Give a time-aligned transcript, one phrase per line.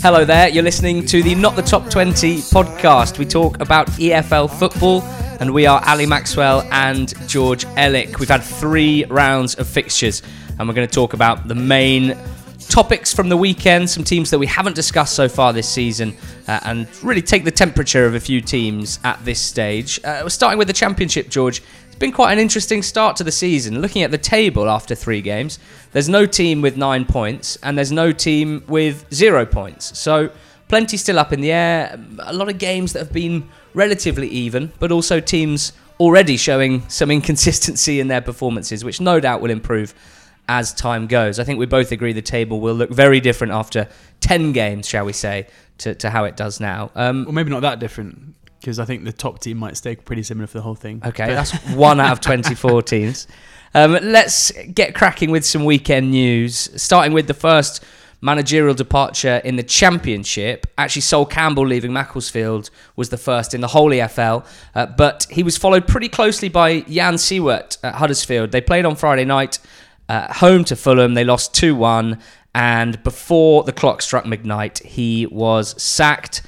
[0.00, 3.18] Hello there, you're listening to the Not the Top 20 podcast.
[3.18, 5.02] We talk about EFL football,
[5.40, 8.20] and we are Ali Maxwell and George Elek.
[8.20, 10.22] We've had three rounds of fixtures,
[10.56, 12.16] and we're going to talk about the main
[12.68, 16.60] topics from the weekend, some teams that we haven't discussed so far this season, uh,
[16.62, 19.98] and really take the temperature of a few teams at this stage.
[20.04, 21.60] Uh, we're starting with the Championship, George.
[21.98, 23.80] Been quite an interesting start to the season.
[23.80, 25.58] Looking at the table after three games,
[25.90, 29.98] there's no team with nine points, and there's no team with zero points.
[29.98, 30.30] So,
[30.68, 31.98] plenty still up in the air.
[32.20, 37.10] A lot of games that have been relatively even, but also teams already showing some
[37.18, 39.92] inconsistency in their performances, which no doubt will improve
[40.48, 41.40] as time goes.
[41.40, 43.88] I think we both agree the table will look very different after
[44.20, 46.92] 10 games, shall we say, to, to how it does now.
[46.94, 50.22] Um, Well, maybe not that different because I think the top team might stay pretty
[50.22, 51.02] similar for the whole thing.
[51.04, 53.26] okay, that's one out of 24 teams.
[53.74, 57.84] Um, let's get cracking with some weekend news, starting with the first
[58.20, 60.66] managerial departure in the championship.
[60.76, 65.42] Actually, Sol Campbell leaving Macclesfield was the first in the whole EFL, uh, but he
[65.42, 68.50] was followed pretty closely by Jan Siewert at Huddersfield.
[68.50, 69.58] They played on Friday night.
[70.08, 72.18] Uh, home to Fulham, they lost 2 1,
[72.54, 76.42] and before the clock struck midnight, he was sacked.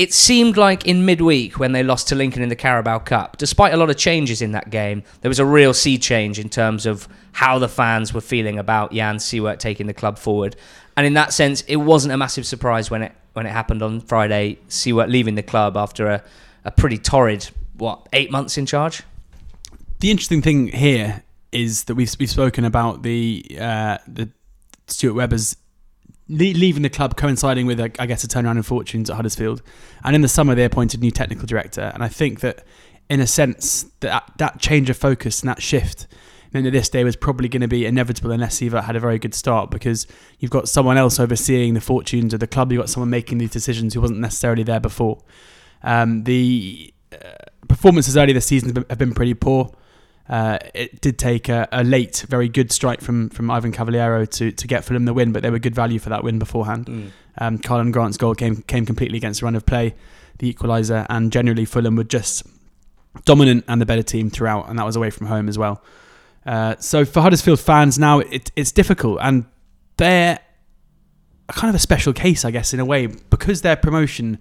[0.00, 3.74] It seemed like in midweek when they lost to Lincoln in the Carabao Cup, despite
[3.74, 6.86] a lot of changes in that game, there was a real sea change in terms
[6.86, 10.56] of how the fans were feeling about Jan Siewert taking the club forward.
[10.96, 14.00] And in that sense, it wasn't a massive surprise when it when it happened on
[14.00, 16.24] Friday, Siewert leaving the club after a,
[16.64, 19.02] a pretty torrid, what, eight months in charge?
[19.98, 24.30] The interesting thing here is that we've, we've spoken about the uh, the
[24.86, 25.56] Stuart Webbers
[26.30, 29.62] leaving the club coinciding with, I guess, a turnaround in fortunes at Huddersfield.
[30.04, 31.90] And in the summer, they appointed new technical director.
[31.92, 32.64] And I think that,
[33.08, 36.06] in a sense, that that change of focus and that shift
[36.52, 39.18] meant that this day was probably going to be inevitable unless Siewert had a very
[39.18, 40.06] good start because
[40.38, 42.72] you've got someone else overseeing the fortunes of the club.
[42.72, 45.22] You've got someone making these decisions who wasn't necessarily there before.
[45.82, 47.16] Um, the uh,
[47.68, 49.72] performances early this season have been pretty poor.
[50.30, 54.52] Uh, it did take a, a late, very good strike from, from Ivan Cavaleiro to,
[54.52, 56.88] to get Fulham the win, but they were good value for that win beforehand.
[57.38, 59.96] Um, Karlan Grant's goal came came completely against the run of play,
[60.38, 62.46] the equaliser, and generally Fulham were just
[63.24, 65.82] dominant and the better team throughout, and that was away from home as well.
[66.46, 69.46] Uh, so for Huddersfield fans now, it, it's difficult, and
[69.96, 70.38] they're
[71.48, 74.38] kind of a special case, I guess, in a way, because their promotion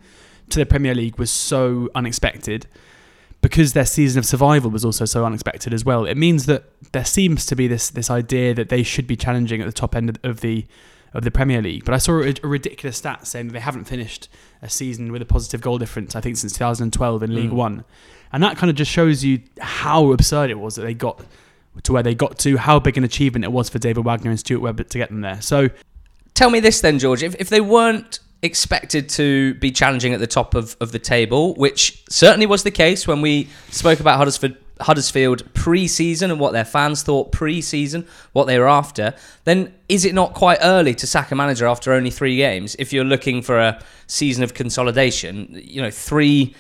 [0.50, 2.68] to the Premier League was so unexpected.
[3.42, 7.06] Because their season of survival was also so unexpected as well, it means that there
[7.06, 10.20] seems to be this this idea that they should be challenging at the top end
[10.24, 10.66] of, the
[11.14, 11.86] of the Premier League.
[11.86, 14.28] But I saw a, a ridiculous stat saying that they haven't finished
[14.62, 16.16] a season with a positive goal difference.
[16.16, 17.54] I think since 2012 in League Mm.
[17.54, 17.86] One,
[18.34, 21.24] and that kind of just shows you how absurd it was that they got
[21.84, 24.40] to where they got to, how big an achievement it was for David Wagner and
[24.40, 25.42] Stuart Webber to get them there.
[25.42, 25.70] So
[26.40, 27.22] Tell me this then, George.
[27.22, 31.54] If, if they weren't expected to be challenging at the top of, of the table,
[31.56, 36.64] which certainly was the case when we spoke about Huddersfield, Huddersfield pre-season and what their
[36.64, 39.14] fans thought pre-season, what they were after,
[39.44, 42.94] then is it not quite early to sack a manager after only three games if
[42.94, 45.50] you're looking for a season of consolidation?
[45.62, 46.56] You know, three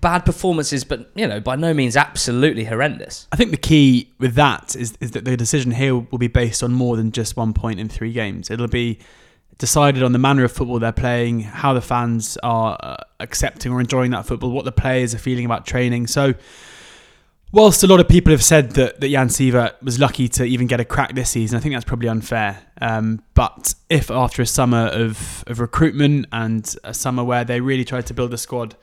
[0.00, 3.28] bad performances, but you know, by no means absolutely horrendous.
[3.30, 6.62] I think the key with that is, is that the decision here will be based
[6.64, 8.50] on more than just one point in three games.
[8.50, 8.98] It'll be
[9.58, 13.80] decided on the manner of football they're playing, how the fans are uh, accepting or
[13.80, 16.06] enjoying that football, what the players are feeling about training.
[16.06, 16.34] So,
[17.52, 20.66] whilst a lot of people have said that, that Jan Siewert was lucky to even
[20.66, 22.58] get a crack this season, I think that's probably unfair.
[22.80, 27.84] Um, but if after a summer of, of recruitment and a summer where they really
[27.84, 28.76] tried to build a squad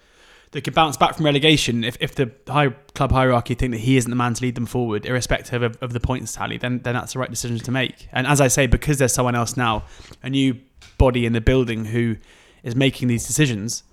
[0.51, 3.95] that could bounce back from relegation, if, if the high club hierarchy think that he
[3.97, 6.93] isn't the man to lead them forward, irrespective of, of the points tally, then then
[6.93, 8.07] that's the right decision to make.
[8.11, 9.83] And as I say, because there's someone else now,
[10.21, 10.59] a new
[10.97, 12.17] body in the building who
[12.63, 13.83] is making these decisions,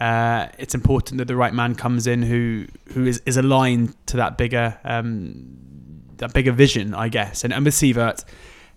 [0.00, 4.16] uh, it's important that the right man comes in who who is, is aligned to
[4.16, 5.44] that bigger um,
[6.16, 7.44] that bigger vision, I guess.
[7.44, 8.24] And, and with Siewert,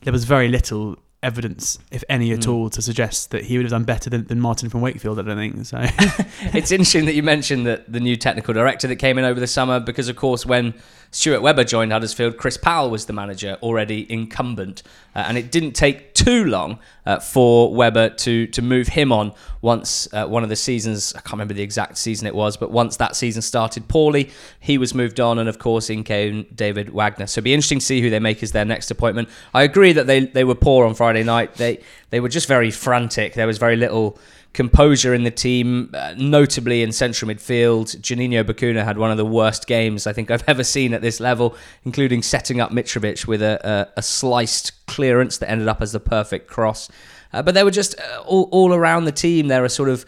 [0.01, 2.54] there was very little evidence, if any at Mm.
[2.54, 5.19] all, to suggest that he would have done better than, than Martin from Wakefield.
[5.19, 5.77] I don't think so.
[6.57, 9.48] it's interesting that you mentioned that the new technical director that came in over the
[9.48, 10.74] summer, because of course when
[11.11, 14.83] Stuart Webber joined Huddersfield, Chris Powell was the manager, already incumbent,
[15.15, 19.33] uh, and it didn't take too long uh, for Webber to to move him on
[19.61, 21.13] once uh, one of the seasons.
[21.15, 24.29] I can't remember the exact season it was, but once that season started poorly,
[24.59, 27.25] he was moved on, and of course in came David Wagner.
[27.25, 29.29] So it'll be interesting to see who they make as their next appointment.
[29.53, 31.55] I agree that they they were poor on Friday night.
[31.55, 31.79] They
[32.12, 33.33] they were just very frantic.
[33.33, 34.19] There was very little
[34.54, 37.96] composure in the team, uh, notably in central midfield.
[38.00, 41.19] Juninho Bacuna had one of the worst games I think I've ever seen at this
[41.19, 41.56] level,
[41.86, 43.60] including setting up Mitrovic with a,
[43.96, 46.90] a, a sliced clearance that ended up as the perfect cross.
[47.31, 49.48] Uh, but they were just uh, all, all around the team.
[49.48, 50.06] There are sort of,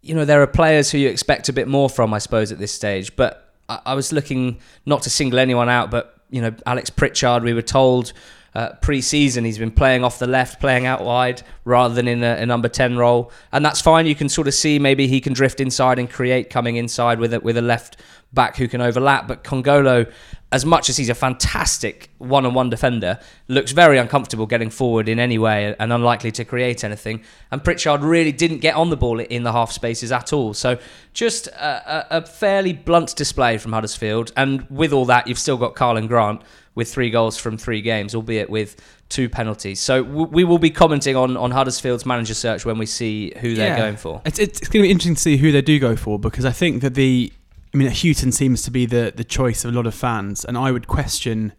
[0.00, 2.58] you know, there are players who you expect a bit more from, I suppose, at
[2.58, 3.16] this stage.
[3.16, 7.42] But I, I was looking not to single anyone out, but you know, Alex Pritchard.
[7.42, 8.12] We were told
[8.54, 12.36] uh, pre-season he's been playing off the left, playing out wide rather than in a,
[12.36, 14.06] a, number ten role, and that's fine.
[14.06, 17.32] You can sort of see maybe he can drift inside and create coming inside with
[17.32, 17.96] a, with a left
[18.32, 19.28] back who can overlap.
[19.28, 20.10] But Kongolo,
[20.50, 23.18] as much as he's a fantastic one-on-one defender,
[23.48, 27.22] looks very uncomfortable getting forward in any way and unlikely to create anything.
[27.50, 30.54] And Pritchard really didn't get on the ball in the half spaces at all.
[30.54, 30.78] So
[31.12, 34.32] just a, a fairly blunt display from Huddersfield.
[34.36, 36.42] And with all that, you've still got Karlan Grant
[36.74, 38.76] with three goals from three games, albeit with
[39.10, 39.78] two penalties.
[39.78, 43.76] So we will be commenting on, on Huddersfield's manager search when we see who they're
[43.76, 44.22] going for.
[44.24, 46.52] It's, it's going to be interesting to see who they do go for because I
[46.52, 47.30] think that the
[47.72, 50.58] I mean, Hughton seems to be the, the choice of a lot of fans, and
[50.58, 51.52] I would question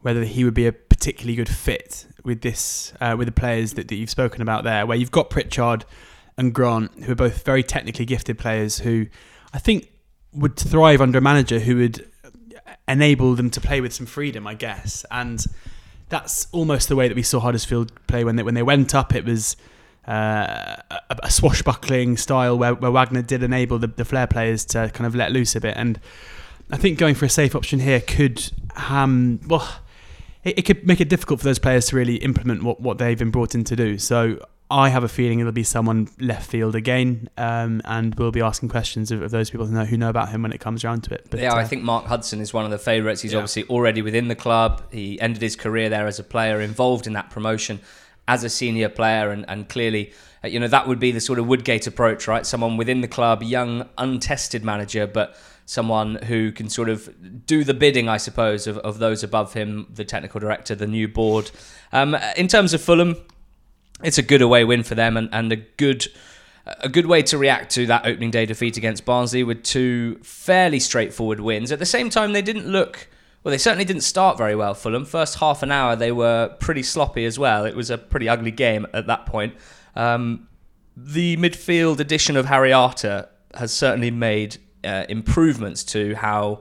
[0.00, 3.88] whether he would be a particularly good fit with this uh, with the players that,
[3.88, 5.84] that you've spoken about there, where you've got Pritchard
[6.36, 9.06] and Grant, who are both very technically gifted players, who
[9.52, 9.90] I think
[10.32, 12.08] would thrive under a manager who would
[12.88, 15.44] enable them to play with some freedom, I guess, and
[16.08, 19.14] that's almost the way that we saw Huddersfield play when they when they went up.
[19.14, 19.56] It was
[20.06, 24.90] uh, a, a, swashbuckling style where, where Wagner did enable the, the flair players to
[24.92, 25.76] kind of let loose a bit.
[25.76, 26.00] And
[26.70, 28.50] I think going for a safe option here could
[28.88, 29.68] um, well,
[30.44, 33.18] it, it, could make it difficult for those players to really implement what, what they've
[33.18, 33.98] been brought in to do.
[33.98, 34.38] So
[34.70, 38.68] I have a feeling it'll be someone left field again, um, and we'll be asking
[38.68, 41.02] questions of, of, those people who know who know about him when it comes around
[41.04, 41.26] to it.
[41.28, 43.20] But, yeah, uh, I think Mark Hudson is one of the favourites.
[43.20, 43.38] He's yeah.
[43.38, 44.82] obviously already within the club.
[44.92, 47.80] He ended his career there as a player, involved in that promotion
[48.30, 50.12] as a senior player, and, and clearly,
[50.44, 52.46] uh, you know, that would be the sort of Woodgate approach, right?
[52.46, 55.36] Someone within the club, young, untested manager, but
[55.66, 57.10] someone who can sort of
[57.44, 61.08] do the bidding, I suppose, of, of those above him, the technical director, the new
[61.08, 61.50] board.
[61.92, 63.16] Um, in terms of Fulham,
[64.04, 66.06] it's a good away win for them and, and a good
[66.66, 70.78] a good way to react to that opening day defeat against Barnsley with two fairly
[70.78, 71.72] straightforward wins.
[71.72, 73.08] At the same time, they didn't look
[73.42, 75.04] well, they certainly didn't start very well, Fulham.
[75.04, 77.64] First half an hour, they were pretty sloppy as well.
[77.64, 79.54] It was a pretty ugly game at that point.
[79.96, 80.48] Um,
[80.96, 86.60] the midfield addition of Harry Arter has certainly made uh, improvements to how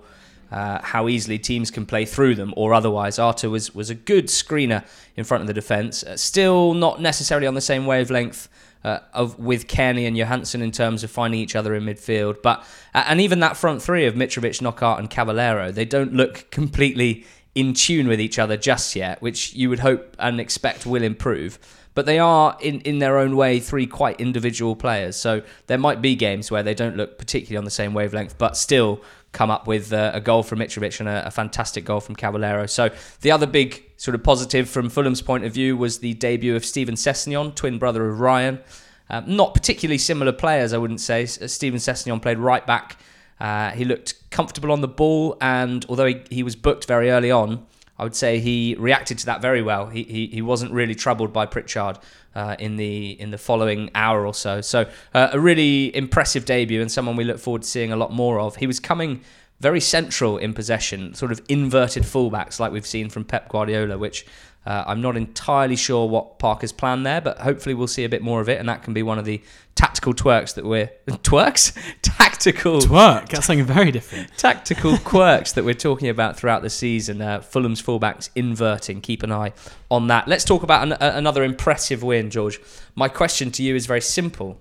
[0.51, 3.19] uh, how easily teams can play through them or otherwise.
[3.19, 4.83] Arter was, was a good screener
[5.15, 6.03] in front of the defence.
[6.03, 8.49] Uh, still not necessarily on the same wavelength
[8.83, 12.41] uh, of with Cairney and Johansen in terms of finding each other in midfield.
[12.41, 17.25] But and even that front three of Mitrovic, Knockaert, and Cavaleiro, they don't look completely
[17.55, 21.59] in tune with each other just yet, which you would hope and expect will improve.
[21.99, 25.17] But they are, in, in their own way, three quite individual players.
[25.17, 28.55] So there might be games where they don't look particularly on the same wavelength, but
[28.55, 29.01] still
[29.33, 32.67] come up with uh, a goal from Mitrovic and a, a, fantastic goal from Cavaleiro.
[32.67, 36.55] So the other big sort of positive from Fulham's point of view was the debut
[36.55, 38.61] of Steven Sessegnon, twin brother of Ryan.
[39.09, 41.23] Um, not particularly similar players, I wouldn't say.
[41.23, 42.95] Uh, Steven Sessegnon played right back.
[43.41, 47.29] Uh, he looked comfortable on the ball, and although he, he was booked very early
[47.29, 47.65] on,
[47.99, 49.87] I would say he reacted to that very well.
[49.87, 51.99] He, he, he wasn't really troubled by Pritchard
[52.33, 54.61] uh, in the in the following hour or so.
[54.61, 58.13] So uh, a really impressive debut and someone we look forward to seeing a lot
[58.13, 58.55] more of.
[58.55, 59.21] He was coming
[59.59, 64.25] very central in possession, sort of inverted fullbacks like we've seen from Pep Guardiola, which
[64.65, 68.21] uh, I'm not entirely sure what Parker's plan there, but hopefully we'll see a bit
[68.21, 69.41] more of it, and that can be one of the
[69.73, 73.29] tactical twerks that we're twerks, tactical twerk.
[73.29, 74.29] That's something very different.
[74.37, 77.21] tactical quirks that we're talking about throughout the season.
[77.21, 78.99] Uh, Fulham's fullbacks inverting.
[78.99, 79.53] Keep an eye
[79.89, 80.27] on that.
[80.27, 82.59] Let's talk about an, uh, another impressive win, George.
[82.95, 84.59] My question to you is very simple: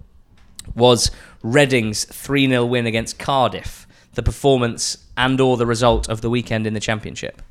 [0.76, 1.10] Was
[1.42, 6.74] Reading's three 0 win against Cardiff the performance and/or the result of the weekend in
[6.74, 7.42] the Championship?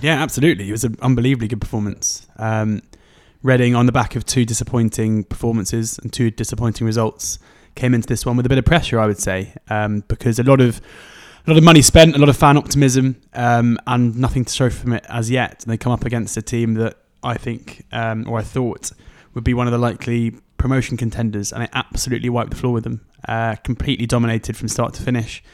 [0.00, 0.68] Yeah, absolutely.
[0.68, 2.26] It was an unbelievably good performance.
[2.36, 2.82] Um,
[3.42, 7.38] Reading, on the back of two disappointing performances and two disappointing results,
[7.76, 10.42] came into this one with a bit of pressure, I would say, um, because a
[10.42, 10.80] lot of
[11.46, 14.68] a lot of money spent, a lot of fan optimism, um, and nothing to show
[14.70, 15.62] from it as yet.
[15.62, 18.90] And they come up against a team that I think, um, or I thought,
[19.34, 22.82] would be one of the likely promotion contenders, and they absolutely wiped the floor with
[22.84, 23.06] them.
[23.28, 25.44] Uh, completely dominated from start to finish.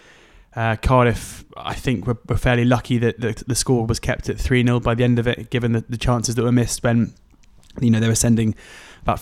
[0.57, 4.39] Uh, Cardiff, I think, were, were fairly lucky that the, the, score was kept at
[4.39, 7.13] 3 0 by the end of it, given the, the, chances that were missed when
[7.81, 8.55] you know they were sending
[9.03, 9.21] about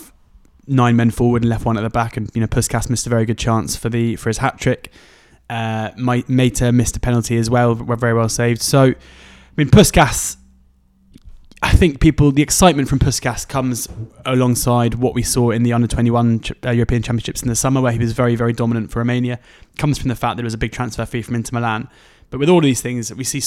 [0.66, 2.18] nine men forward and left one at the back.
[2.18, 4.92] And you know, Puscas missed a very good chance for the for his hat trick.
[5.48, 8.60] Uh, Meite missed a penalty as well, were very well saved.
[8.62, 8.94] So, I
[9.56, 10.36] mean, Puscas
[11.62, 13.88] I think people, the excitement from Puscas comes
[14.26, 17.92] alongside what we saw in the under 21 uh, European Championships in the summer, where
[17.92, 19.38] he was very, very dominant for Romania.
[19.78, 21.88] Comes from the fact that there was a big transfer fee from Inter Milan.
[22.30, 23.42] But with all of these things, we see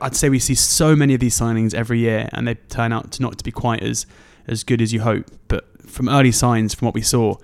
[0.00, 3.10] I'd say we see so many of these signings every year, and they turn out
[3.12, 4.06] to not to be quite as
[4.46, 5.26] as good as you hope.
[5.48, 7.36] But from early signs, from what we saw,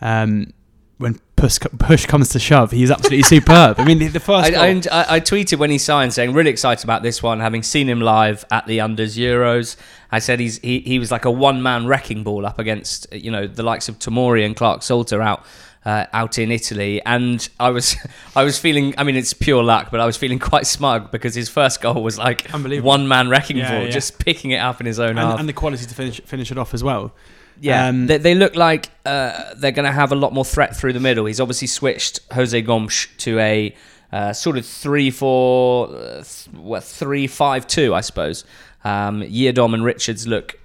[0.00, 0.52] um,
[0.98, 3.78] when push, push comes to shove, he's absolutely superb.
[3.78, 4.52] I mean, the, the first.
[4.52, 7.88] I, I, I, tweeted when he signed saying really excited about this one, having seen
[7.88, 9.76] him live at the Unders Euros.
[10.10, 13.30] I said he's he, he was like a one man wrecking ball up against you
[13.30, 15.44] know the likes of Tomori and Clarke-Salter out.
[15.86, 17.94] Uh, out in Italy, and I was,
[18.34, 18.94] I was feeling.
[18.96, 22.02] I mean, it's pure luck, but I was feeling quite smug because his first goal
[22.02, 23.90] was like one man wrecking yeah, ball, yeah.
[23.90, 26.50] just picking it up in his own and, half, and the quality to finish finish
[26.50, 27.12] it off as well.
[27.60, 30.76] Yeah, um, they, they, look like uh, they're going to have a lot more threat
[30.76, 31.26] through the middle.
[31.26, 33.74] He's obviously switched Jose Gomes to a
[34.12, 38.44] uh, sort of three four, uh, th- what, three five two, I suppose.
[38.84, 40.58] Um, Yiadom and Richards look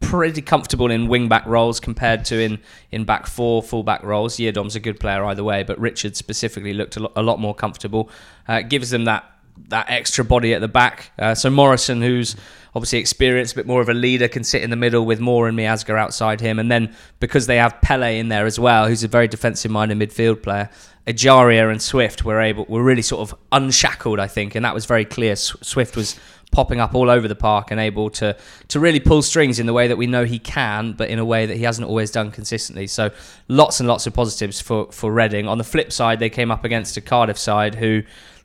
[0.00, 2.58] pretty comfortable in wing back roles compared to in,
[2.90, 4.36] in back four, full back roles.
[4.36, 7.54] Yiadom's a good player either way, but Richards specifically looked a lot, a lot more
[7.54, 8.10] comfortable.
[8.46, 9.24] Uh, gives them that
[9.68, 11.12] that extra body at the back.
[11.18, 12.36] Uh, so Morrison, who's
[12.74, 15.48] obviously experienced, a bit more of a leader, can sit in the middle with Moore
[15.48, 16.58] and Miazga outside him.
[16.58, 20.42] And then because they have Pele in there as well, who's a very defensive-minded midfield
[20.42, 20.70] player,
[21.06, 24.86] Ejaria and Swift were able were really sort of unshackled, I think, and that was
[24.86, 25.34] very clear.
[25.36, 26.18] Swift was
[26.52, 28.36] popping up all over the park and able to
[28.68, 31.24] to really pull strings in the way that we know he can, but in a
[31.24, 32.86] way that he hasn't always done consistently.
[32.86, 33.10] So
[33.48, 35.48] lots and lots of positives for for Reading.
[35.48, 38.02] On the flip side, they came up against a Cardiff side who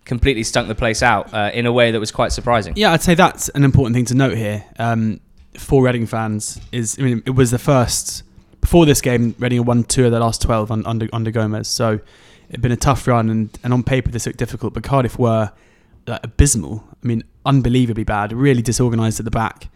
[0.07, 2.73] completely stunk the place out uh, in a way that was quite surprising.
[2.75, 5.19] Yeah, I'd say that's an important thing to note here um,
[5.55, 6.59] for Reading fans.
[6.71, 8.23] Is I mean, it was the first
[8.61, 9.35] before this game.
[9.37, 11.99] Reading won two of their last twelve on, under under Gomes, so
[12.49, 14.73] it'd been a tough run, and, and on paper this looked difficult.
[14.73, 15.51] But Cardiff were
[16.07, 16.83] like, abysmal.
[17.03, 18.33] I mean, unbelievably bad.
[18.33, 19.69] Really disorganised at the back.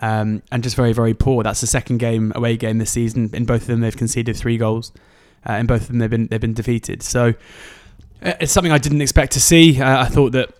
[0.00, 1.42] Um, and just very, very poor.
[1.42, 3.30] That's the second game away game this season.
[3.32, 4.92] In both of them, they've conceded three goals.
[5.48, 7.02] Uh, in both of them, they've been they've been defeated.
[7.02, 7.34] So
[8.20, 9.80] it's something I didn't expect to see.
[9.80, 10.50] Uh, I thought that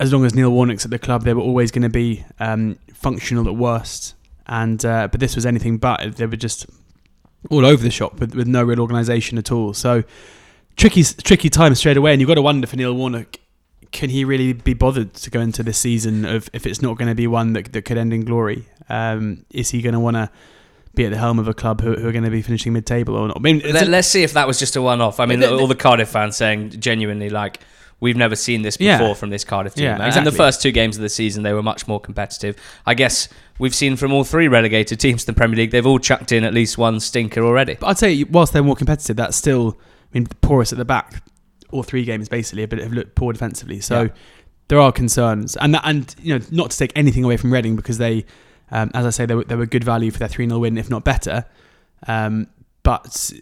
[0.00, 2.78] as long as Neil Warnock's at the club, they were always going to be um,
[2.92, 4.14] functional at worst.
[4.46, 6.16] And uh, but this was anything but.
[6.16, 6.66] They were just
[7.50, 9.72] all over the shop with, with no real organisation at all.
[9.72, 10.04] So
[10.76, 12.12] tricky tricky time straight away.
[12.12, 13.38] And you've got to wonder for Neil Warnock,
[13.92, 17.08] can he really be bothered to go into this season of if it's not going
[17.08, 18.66] to be one that that could end in glory?
[18.88, 20.30] Um, is he going to want to
[20.94, 23.16] be at the helm of a club who, who are going to be finishing mid-table
[23.16, 23.36] or not.
[23.36, 25.20] I mean, Let, us see if that was just a one-off.
[25.20, 27.60] I mean, the, all the Cardiff fans saying genuinely like.
[28.00, 29.14] We've never seen this before yeah.
[29.14, 29.84] from this Cardiff team.
[29.84, 30.18] Yeah, exactly.
[30.18, 32.56] And the first two games of the season, they were much more competitive.
[32.84, 36.00] I guess we've seen from all three relegated teams in the Premier League, they've all
[36.00, 37.76] chucked in at least one stinker already.
[37.76, 41.22] But I'd say, whilst they're more competitive, that's still, I mean, porous at the back.
[41.70, 43.80] All three games basically, but have looked poor defensively.
[43.80, 44.08] So yeah.
[44.68, 47.74] there are concerns, and that, and you know, not to take anything away from Reading
[47.74, 48.26] because they,
[48.74, 50.76] um, as I say, they were, they were good value for their three 0 win,
[50.76, 51.44] if not better.
[52.08, 52.48] Um,
[52.82, 53.32] but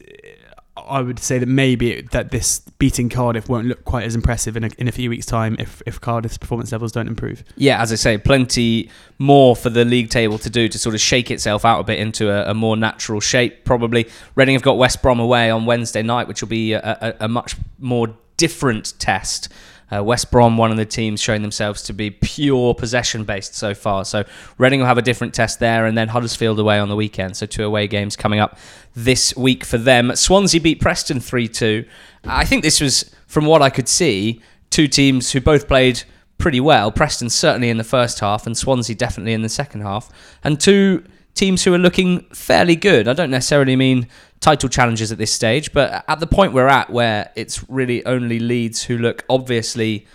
[0.76, 4.64] I would say that maybe that this beating Cardiff won't look quite as impressive in
[4.64, 7.42] a, in a few weeks' time if, if Cardiff's performance levels don't improve.
[7.56, 11.00] Yeah, as I say, plenty more for the league table to do to sort of
[11.00, 13.64] shake itself out a bit into a, a more natural shape.
[13.64, 16.80] Probably Reading have got West Brom away on Wednesday night, which will be a,
[17.20, 19.48] a, a much more different test
[19.92, 23.74] uh, West Brom, one of the teams showing themselves to be pure possession based so
[23.74, 24.04] far.
[24.04, 24.24] So
[24.58, 27.36] Reading will have a different test there, and then Huddersfield away on the weekend.
[27.36, 28.58] So two away games coming up
[28.94, 30.14] this week for them.
[30.16, 31.84] Swansea beat Preston 3 2.
[32.24, 36.02] I think this was, from what I could see, two teams who both played
[36.38, 36.90] pretty well.
[36.90, 40.10] Preston certainly in the first half, and Swansea definitely in the second half.
[40.42, 43.08] And two teams who are looking fairly good.
[43.08, 44.08] I don't necessarily mean
[44.42, 48.38] title challenges at this stage, but at the point we're at, where it's really only
[48.38, 50.06] Leeds who look obviously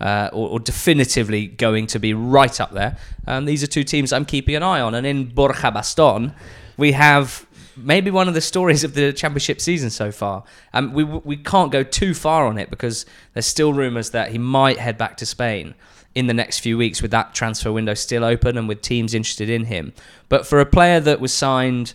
[0.00, 4.12] uh, or, or, definitively going to be right up there, and these are two teams
[4.12, 4.94] I'm keeping an eye on.
[4.94, 6.34] And in Borja Baston,
[6.76, 10.42] we have maybe one of the stories of the championship season so far.
[10.72, 14.38] Um, we we can't go too far on it because there's still rumours that he
[14.38, 15.74] might head back to Spain
[16.14, 19.50] in the next few weeks with that transfer window still open and with teams interested
[19.50, 19.92] in him.
[20.28, 21.94] But for a player that was signed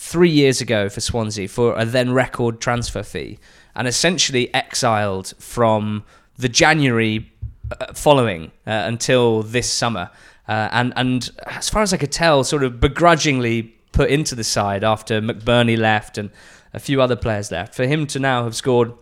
[0.00, 3.36] three years ago for Swansea for a then record transfer fee
[3.74, 6.04] and essentially exiled from
[6.38, 7.30] the January
[7.72, 10.08] uh, following uh, until this summer.
[10.46, 14.44] Uh, and, and as far as I could tell, sort of begrudgingly put into the
[14.44, 16.30] side after McBurnie left and
[16.72, 17.74] a few other players left.
[17.74, 18.92] For him to now have scored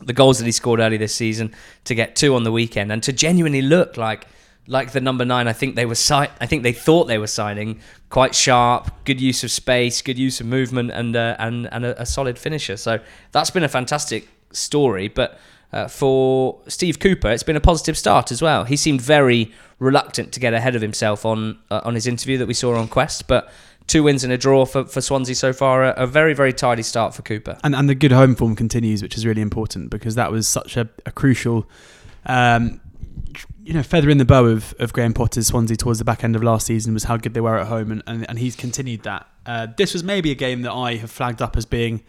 [0.00, 1.54] the goals that he scored early this season,
[1.84, 4.26] to get two on the weekend, and to genuinely look like
[4.66, 5.48] like the number nine.
[5.48, 7.80] I think they were si- I think they thought they were signing
[8.10, 12.02] quite sharp, good use of space, good use of movement, and uh, and and a,
[12.02, 12.76] a, solid finisher.
[12.76, 13.00] So
[13.32, 15.08] that's been a fantastic story.
[15.08, 15.38] But
[15.72, 18.64] uh, for Steve Cooper, it's been a positive start as well.
[18.64, 22.46] He seemed very reluctant to get ahead of himself on uh, on his interview that
[22.46, 23.50] we saw on Quest, but
[23.86, 25.84] two wins and a draw for, for Swansea so far.
[25.84, 27.56] A, a, very, very tidy start for Cooper.
[27.62, 30.76] And, and the good home form continues, which is really important because that was such
[30.76, 31.68] a, a crucial
[32.26, 32.80] um,
[33.66, 36.36] you know, feather in the bow of, of Graham Potter's Swansea towards the back end
[36.36, 39.02] of last season was how good they were at home, and, and, and he's continued
[39.02, 39.26] that.
[39.44, 42.04] Uh, this was maybe a game that I have flagged up as being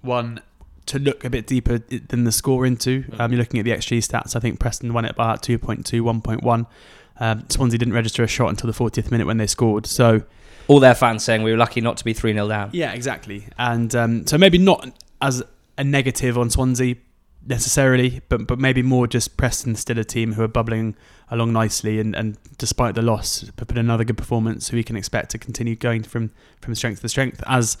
[0.00, 0.40] one
[0.86, 3.04] to look a bit deeper than the score into.
[3.04, 3.20] Mm.
[3.20, 4.34] Um, you're looking at the XG stats.
[4.34, 6.66] I think Preston won it by about 2.2, 1.1.
[7.20, 9.86] Um, Swansea didn't register a shot until the 40th minute when they scored.
[9.86, 10.22] So
[10.66, 12.70] All their fans saying we were lucky not to be 3 0 down.
[12.72, 13.46] yeah, exactly.
[13.56, 14.90] And um, so maybe not
[15.22, 15.44] as
[15.78, 16.96] a negative on Swansea
[17.46, 20.96] necessarily, but but maybe more just Preston still a team who are bubbling
[21.30, 25.30] along nicely, and, and despite the loss, put another good performance, who we can expect
[25.30, 27.76] to continue going from from strength to strength as.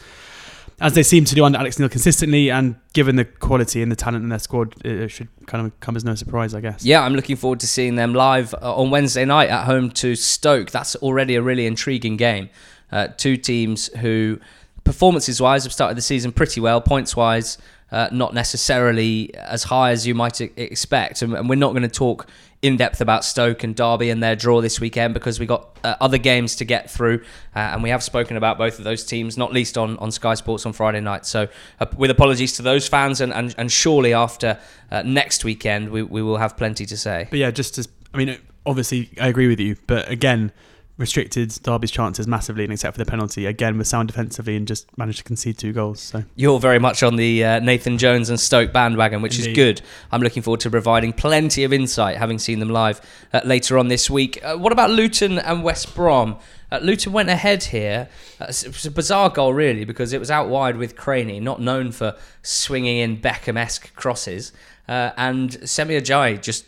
[0.78, 3.96] As they seem to do under Alex Neil consistently, and given the quality and the
[3.96, 6.84] talent in their squad, it should kind of come as no surprise, I guess.
[6.84, 10.14] Yeah, I'm looking forward to seeing them live uh, on Wednesday night at home to
[10.14, 10.70] Stoke.
[10.72, 12.50] That's already a really intriguing game.
[12.92, 14.38] Uh, two teams who,
[14.84, 17.56] performances wise, have started the season pretty well, points wise,
[17.96, 21.22] uh, not necessarily as high as you might expect.
[21.22, 22.26] And, and we're not going to talk
[22.60, 25.94] in depth about Stoke and Derby and their draw this weekend because we got uh,
[25.98, 27.22] other games to get through,
[27.54, 30.34] uh, and we have spoken about both of those teams, not least on, on Sky
[30.34, 31.24] Sports on Friday night.
[31.24, 31.48] So,
[31.80, 34.58] uh, with apologies to those fans, and, and, and surely after
[34.90, 37.28] uh, next weekend, we, we will have plenty to say.
[37.30, 40.52] But yeah, just as I mean, obviously I agree with you, but again,
[40.98, 44.96] restricted Derby's chances massively, and except for the penalty, again was sound defensively and just
[44.96, 46.00] managed to concede two goals.
[46.00, 49.82] So You're very much on the uh, Nathan Jones and Stoke bandwagon, which is good.
[50.10, 53.00] I'm looking forward to providing plenty of insight, having seen them live
[53.32, 54.42] uh, later on this week.
[54.42, 56.36] Uh, what about Luton and West Brom?
[56.72, 58.08] Uh, Luton went ahead here.
[58.40, 61.60] Uh, it was a bizarre goal, really, because it was out wide with Cranie, not
[61.60, 64.52] known for swinging in Beckham-esque crosses,
[64.88, 66.64] uh, and Semi Ajayi just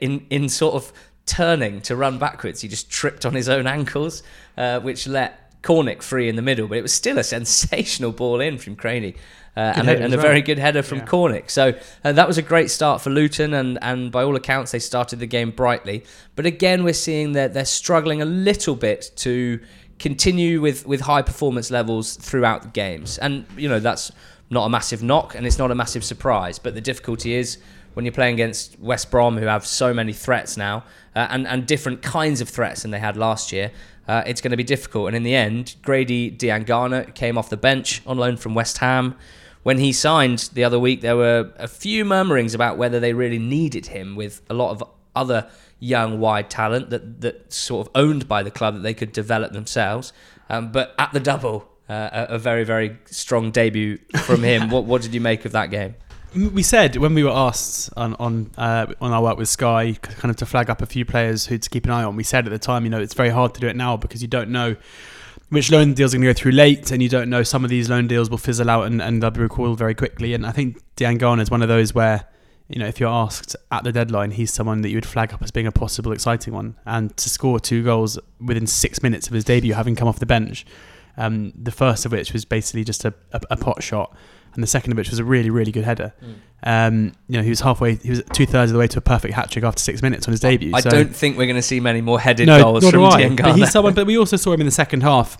[0.00, 0.92] in in sort of
[1.32, 4.22] turning to run backwards, he just tripped on his own ankles,
[4.58, 6.68] uh, which let Cornick free in the middle.
[6.68, 9.16] But it was still a sensational ball in from Cranie.
[9.54, 11.04] Uh, and, a, and a very good header from Yeah.
[11.04, 11.50] Cornick.
[11.50, 14.78] So uh, that was a great start for Luton, and, and by all accounts, they
[14.78, 16.04] started the game brightly.
[16.36, 19.60] But again, we're seeing that they're struggling a little bit to
[19.98, 23.18] continue with, with high performance levels throughout the games.
[23.18, 24.10] And, you know, that's
[24.48, 26.58] not a massive knock, and it's not a massive surprise.
[26.58, 27.58] But the difficulty is
[27.94, 31.66] when you're playing against West Brom, who have so many threats now, uh, and, and
[31.66, 33.70] different kinds of threats than they had last year,
[34.08, 35.08] uh, it's going to be difficult.
[35.08, 39.14] And in the end, Grady Diangana came off the bench on loan from West Ham.
[39.62, 43.38] When he signed the other week, there were a few murmurings about whether they really
[43.38, 44.82] needed him, with a lot of
[45.14, 49.12] other young, wide talent that, that sort of owned by the club that they could
[49.12, 50.12] develop themselves.
[50.48, 54.70] Um, but at the double, uh, a, a very, very strong debut from him.
[54.74, 55.94] what, what did you make of that game?
[56.34, 60.30] We said when we were asked on on uh, on our work with Sky, kind
[60.30, 62.16] of to flag up a few players who to keep an eye on.
[62.16, 64.22] We said at the time, you know, it's very hard to do it now because
[64.22, 64.76] you don't know
[65.52, 67.68] which loan deals are going to go through late, and you don't know some of
[67.68, 70.32] these loan deals will fizzle out and, and they'll be recalled very quickly.
[70.32, 72.24] And I think Diangana is one of those where,
[72.68, 75.42] you know, if you're asked at the deadline, he's someone that you would flag up
[75.42, 76.76] as being a possible exciting one.
[76.86, 80.26] And to score two goals within six minutes of his debut, having come off the
[80.26, 80.64] bench,
[81.16, 84.16] um, the first of which was basically just a, a, a pot shot,
[84.54, 86.12] and the second of which was a really, really good header.
[86.64, 89.02] Um, you know, he was halfway, he was two thirds of the way to a
[89.02, 90.72] perfect hat trick after six minutes on his debut.
[90.74, 93.00] I so- don't think we're going to see many more headed no, goals from.
[93.00, 93.42] Diangana.
[93.42, 93.94] But he's someone.
[93.94, 95.38] But we also saw him in the second half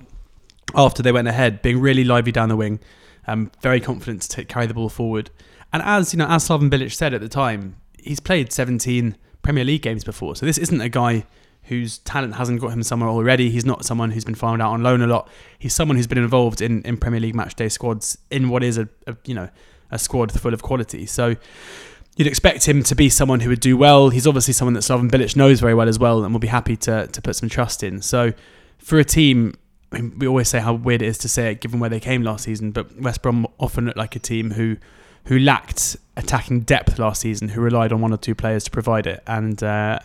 [0.75, 2.81] after they went ahead, being really lively down the wing,
[3.27, 5.31] um, very confident to take, carry the ball forward.
[5.73, 9.65] And as you know, as Slaven Bilic said at the time, he's played 17 Premier
[9.65, 11.25] League games before, so this isn't a guy
[11.65, 13.51] whose talent hasn't got him somewhere already.
[13.51, 15.29] He's not someone who's been found out on loan a lot.
[15.59, 18.79] He's someone who's been involved in, in Premier League match day squads in what is
[18.79, 19.49] a, a you know
[19.91, 21.07] a squad full of quality.
[21.07, 21.37] So
[22.17, 24.11] you'd expect him to be someone who would do well.
[24.11, 26.77] He's obviously someone that Slaven Bilic knows very well as well, and will be happy
[26.79, 28.03] to to put some trust in.
[28.03, 28.33] So
[28.79, 29.55] for a team,
[29.93, 32.01] I mean, we always say how weird it is to say it, given where they
[32.01, 34.77] came last season, but West Brom often looked like a team who
[35.27, 39.07] who lacked attacking depth last season, who relied on one or two players to provide
[39.07, 40.01] it, and uh,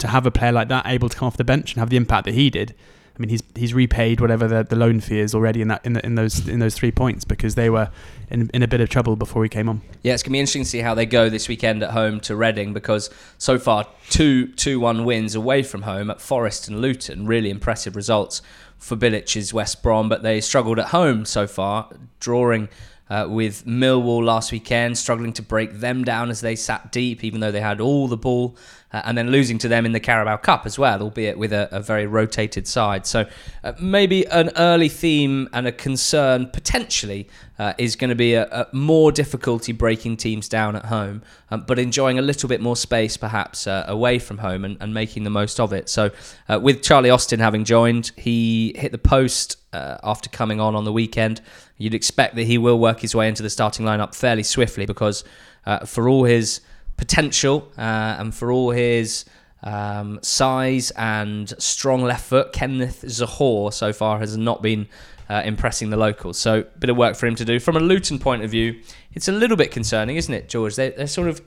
[0.00, 1.96] to have a player like that able to come off the bench and have the
[1.96, 2.74] impact that he did.
[3.16, 5.92] I mean, he's he's repaid whatever the, the loan fee is already in that in,
[5.92, 7.90] the, in those in those three points because they were
[8.30, 9.82] in, in a bit of trouble before he came on.
[10.02, 12.34] Yeah, it's to be interesting to see how they go this weekend at home to
[12.34, 17.26] Reading because so far two two one wins away from home at Forest and Luton.
[17.26, 18.40] Really impressive results
[18.78, 22.70] for Bilic's West Brom, but they struggled at home so far, drawing
[23.10, 27.40] uh, with Millwall last weekend, struggling to break them down as they sat deep, even
[27.40, 28.56] though they had all the ball,
[28.92, 31.68] uh, and then losing to them in the Carabao Cup as well, albeit with a,
[31.70, 33.06] a very rotated side.
[33.06, 33.26] So
[33.62, 38.46] uh, maybe an early theme and a concern potentially uh, is going to be a,
[38.46, 42.76] a more difficulty breaking teams down at home, um, but enjoying a little bit more
[42.76, 45.88] space perhaps uh, away from home and, and making the most of it.
[45.88, 46.10] So
[46.48, 50.84] uh, with Charlie Austin having joined, he hit the post uh, after coming on on
[50.84, 51.40] the weekend.
[51.76, 55.22] You'd expect that he will work his way into the starting lineup fairly swiftly because
[55.66, 56.60] uh, for all his
[57.00, 59.24] potential uh, and for all his
[59.62, 62.46] Um, size and strong left foot.
[62.58, 64.86] Kenneth Zohore so far has not been
[65.28, 66.38] uh, impressing the locals.
[66.38, 67.60] So, bit of work for him to do.
[67.60, 68.80] From a Luton point of view,
[69.12, 70.76] it's a little bit concerning, isn't it, George?
[70.76, 71.42] They, they're sort of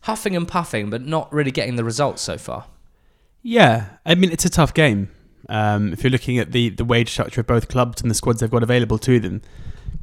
[0.00, 2.66] huffing and puffing, but not really getting the results so far.
[3.40, 5.08] Yeah, I mean it's a tough game.
[5.48, 8.40] Um, if you're looking at the the wage structure of both clubs and the squads
[8.40, 9.42] they've got available to them,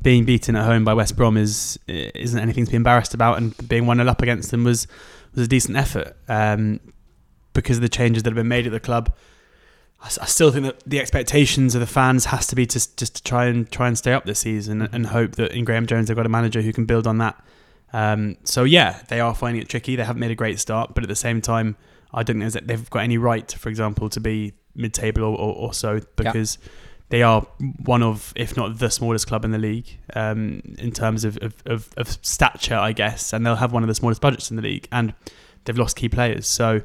[0.02, 3.68] being beaten at home by West Brom is isn't anything to be embarrassed about, and
[3.68, 4.88] being one 0 up against them was
[5.34, 6.80] was a decent effort um,
[7.54, 9.14] because of the changes that have been made at the club.
[10.02, 13.16] I, I still think that the expectations of the fans has to be to just
[13.16, 15.86] to try and try and stay up this season and, and hope that in Graeme
[15.86, 17.44] Jones they've got a manager who can build on that.
[17.94, 19.96] Um, so yeah, they are finding it tricky.
[19.96, 21.76] They haven't made a great start, but at the same time,
[22.14, 25.56] I don't think that they've got any right, for example, to be mid-table or, or,
[25.56, 26.58] or so because
[27.10, 27.42] they are
[27.84, 31.54] one of, if not the smallest club in the league um, in terms of, of,
[31.66, 34.62] of, of, stature, I guess, and they'll have one of the smallest budgets in the
[34.62, 35.14] league, and
[35.66, 36.48] they've lost key players.
[36.48, 36.82] So.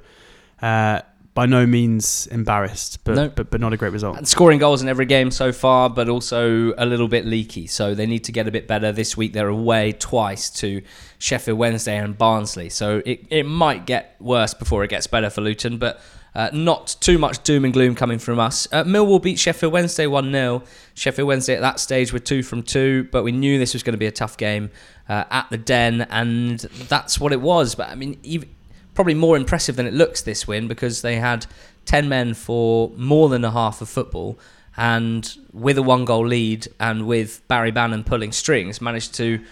[0.60, 1.02] Uh,
[1.36, 3.28] by no means embarrassed, but, no.
[3.28, 4.16] but but not a great result.
[4.16, 7.66] And scoring goals in every game so far, but also a little bit leaky.
[7.66, 8.90] So they need to get a bit better.
[8.90, 10.80] This week they're away twice to
[11.18, 12.70] Sheffield Wednesday and Barnsley.
[12.70, 16.00] So it, it might get worse before it gets better for Luton, but
[16.36, 18.68] uh, not too much doom and gloom coming from us.
[18.70, 20.62] Uh, Millwall beat Sheffield Wednesday 1 0.
[20.92, 23.94] Sheffield Wednesday at that stage were 2 from 2, but we knew this was going
[23.94, 24.70] to be a tough game
[25.08, 27.74] uh, at the Den, and that's what it was.
[27.74, 28.50] But I mean, even,
[28.92, 31.46] probably more impressive than it looks this win because they had
[31.86, 34.38] 10 men for more than a half of football
[34.76, 39.42] and with a one goal lead and with Barry Bannan pulling strings managed to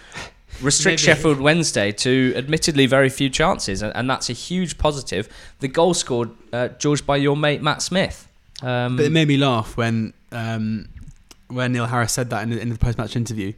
[0.61, 1.17] restrict Maybe.
[1.17, 5.93] Sheffield Wednesday to admittedly very few chances and, and that's a huge positive the goal
[5.93, 8.27] scored uh, George by your mate Matt Smith
[8.61, 10.87] um, but it made me laugh when um,
[11.47, 13.53] when Neil Harris said that in, in the post match interview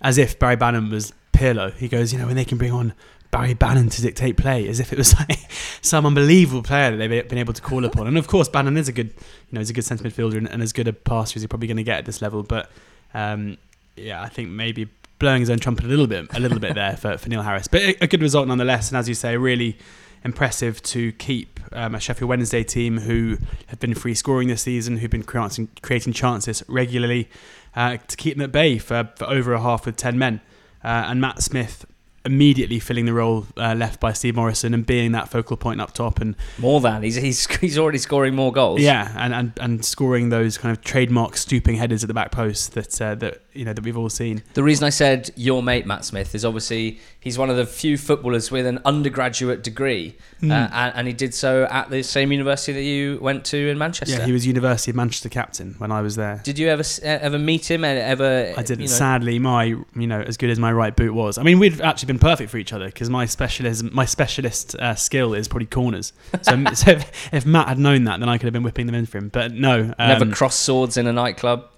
[0.00, 2.92] as if Barry Bannan was Pirlo he goes you know when they can bring on
[3.32, 7.28] Barry Bannan to dictate play as if it was like some unbelievable player that they've
[7.28, 8.06] been able to call upon.
[8.06, 10.50] And of course, Bannan is a good, you know, he's a good centre midfielder and,
[10.50, 12.42] and as good a passer as you're probably going to get at this level.
[12.42, 12.70] But
[13.14, 13.56] um,
[13.96, 14.88] yeah, I think maybe
[15.22, 17.68] blowing his own trumpet a little bit, a little bit there for, for Neil Harris.
[17.68, 18.90] But a, good result nonetheless.
[18.90, 19.78] And as you say, really
[20.24, 24.96] impressive to keep um, a Sheffield Wednesday team who have been free scoring this season,
[24.96, 27.30] who've been creating, creating chances regularly,
[27.76, 30.40] uh, to keep them at bay for, for over a half with 10 men.
[30.82, 31.86] Uh, and Matt Smith
[32.24, 35.92] immediately filling the role uh, left by Steve Morison and being that focal point up
[35.92, 38.80] top and more than he's he's he's already scoring more goals.
[38.80, 42.74] Yeah, and and, and scoring those kind of trademark stooping headers at the back post
[42.74, 44.42] that uh, that you know that we've all seen.
[44.54, 47.98] The reason I said your mate Matt Smith is obviously he's one of the few
[47.98, 50.50] footballers with an undergraduate degree, mm.
[50.50, 53.78] uh, and, and, he did so at the same university that you went to in
[53.78, 54.16] Manchester.
[54.16, 56.40] Yeah, he was University of Manchester captain when I was there.
[56.44, 57.84] Did you ever ever meet him?
[57.84, 58.54] Ever?
[58.56, 58.82] I didn't.
[58.82, 58.94] You know?
[58.94, 61.38] Sadly, my you know as good as my right boot was.
[61.38, 64.94] I mean, we'd actually been perfect for each other because my specialism, my specialist uh,
[64.94, 66.12] skill is probably corners.
[66.42, 68.94] So, so if, if, Matt had known that, then I could have been whipping them
[68.94, 69.28] in for him.
[69.28, 71.68] But no, um, never cross swords in a nightclub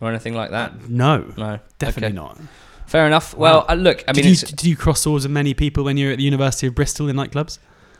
[0.00, 0.72] or anything like that?
[0.72, 2.26] Uh, no, no, definitely okay.
[2.26, 2.38] not.
[2.86, 3.34] Fair enough.
[3.34, 3.66] Well, wow.
[3.68, 6.06] uh, look, I mean, did you, did you cross swords with many people when you
[6.06, 7.58] were at the University of Bristol in nightclubs?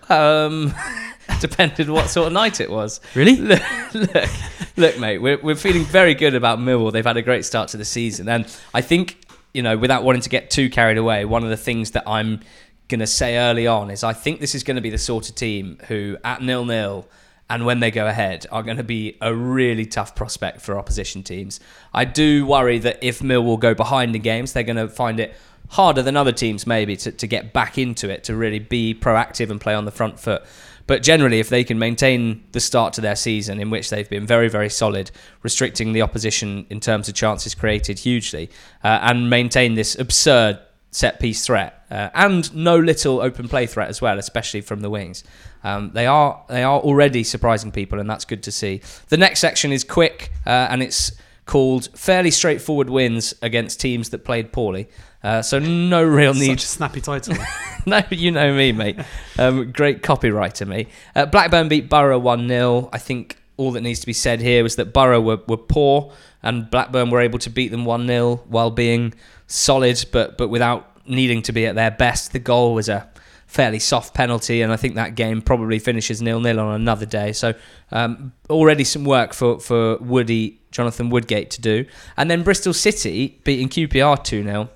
[0.09, 0.74] Um,
[1.40, 3.00] depended what sort of night it was.
[3.14, 3.37] Really?
[3.44, 3.62] Look,
[3.94, 4.28] look,
[4.76, 6.92] look, mate, we're we're feeling very good about Millwall.
[6.92, 9.23] They've had a great start to the season, and I think
[9.54, 12.40] you know, without wanting to get too carried away, one of the things that I'm
[12.88, 15.30] going to say early on is I think this is going to be the sort
[15.30, 17.08] of team who at nil nil
[17.48, 21.22] and when they go ahead are going to be a really tough prospect for opposition
[21.22, 21.60] teams.
[21.92, 25.34] I do worry that if Millwall go behind in games, they're going to find it
[25.68, 29.50] harder than other teams maybe to, to get back into it, to really be proactive
[29.50, 30.42] and play on the front foot.
[30.86, 34.26] But generally, if they can maintain the start to their season, in which they've been
[34.26, 35.10] very, very solid,
[35.42, 38.50] restricting the opposition in terms of chances created hugely,
[38.82, 40.58] uh, and maintain this absurd
[40.90, 44.88] set piece threat uh, and no little open play threat as well, especially from the
[44.90, 45.24] wings.
[45.62, 48.80] Um, they are they are already surprising people, and that's good to see.
[49.08, 51.12] The next section is quick, uh, and it's
[51.46, 54.88] called fairly straightforward wins against teams that played poorly.
[55.22, 56.61] Uh, so no real need.
[56.61, 57.37] Such a snappy title.
[57.87, 58.98] no, you know me, mate.
[59.38, 60.88] Um, great copywriter, me.
[61.14, 64.62] Uh, Blackburn beat Borough one 0 I think all that needs to be said here
[64.62, 68.37] was that Borough were, were poor, and Blackburn were able to beat them one 0
[68.48, 69.14] while being
[69.46, 72.33] solid, but but without needing to be at their best.
[72.33, 73.09] The goal was a
[73.46, 77.33] fairly soft penalty, and I think that game probably finishes nil nil on another day.
[77.33, 77.54] So
[77.92, 83.40] um, already some work for for Woody Jonathan Woodgate to do, and then Bristol City
[83.44, 84.68] beating QPR two 0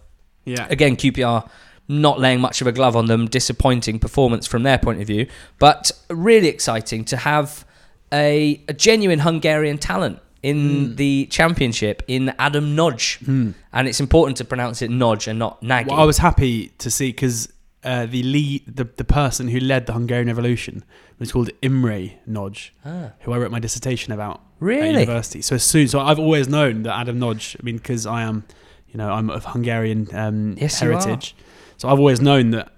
[0.45, 0.67] Yeah.
[0.71, 1.49] Again, QPR
[1.89, 3.27] not laying much of a glove on them.
[3.27, 5.27] Disappointing performance from their point of view,
[5.59, 7.67] but really exciting to have
[8.13, 10.97] a, a genuine Hungarian talent in mm.
[10.97, 13.55] the championship in Adam Nagy, mm.
[13.73, 15.91] and it's important to pronounce it Nodge and not Nagy.
[15.91, 19.87] Well, I was happy to see because uh, the lead, the the person who led
[19.87, 20.85] the Hungarian Revolution
[21.19, 24.89] was called Imre Nagy, Ah, who I wrote my dissertation about at really?
[25.01, 25.43] university.
[25.43, 27.57] So soon, so I've always known that Adam Nagy.
[27.59, 28.45] I mean, because I am,
[28.89, 31.35] you know, I'm of Hungarian um, Yes, heritage.
[31.77, 32.73] So I've always known that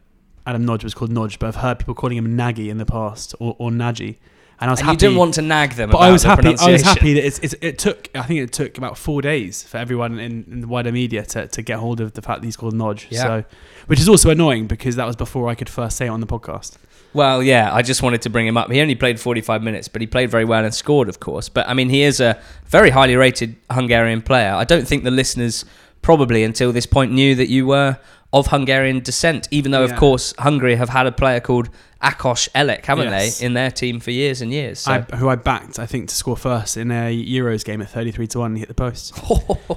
[0.46, 3.34] Adam Nagy was called Nagy, but I've heard people calling him Nagy in the past
[3.40, 4.18] or, or Nagy.
[4.62, 4.94] And I was And happy.
[4.96, 6.48] you didn't want to nag them but about I was the happy.
[6.48, 8.10] I was happy that it's, it's, it took.
[8.14, 11.48] I think it took about four days for everyone in, in the wider media to,
[11.48, 13.06] to get hold of the fact that he's called Nodge.
[13.08, 13.22] Yeah.
[13.22, 13.44] So,
[13.86, 16.26] which is also annoying because that was before I could first say it on the
[16.26, 16.76] podcast.
[17.12, 18.70] Well, yeah, I just wanted to bring him up.
[18.70, 21.48] He only played 45 minutes, but he played very well and scored, of course.
[21.48, 24.52] But I mean, he is a very highly rated Hungarian player.
[24.52, 25.64] I don't think the listeners
[26.02, 27.98] probably until this point knew that you were
[28.32, 31.68] of Hungarian descent, even though, of course, Hungary have had a player called
[32.00, 33.40] Akos Elek, haven't Yes.
[33.40, 34.78] they, in their team for years and years.
[34.78, 34.92] So.
[34.92, 38.28] I, who I backed, I think, to score first in a Euros game at 33
[38.28, 39.18] to 1 and hit the post.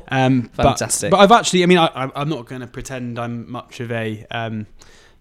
[0.10, 1.10] Um, Fantastic.
[1.10, 3.92] But, I've actually, I mean, I, I- I'm not going to pretend I'm much of
[3.92, 4.68] a, um,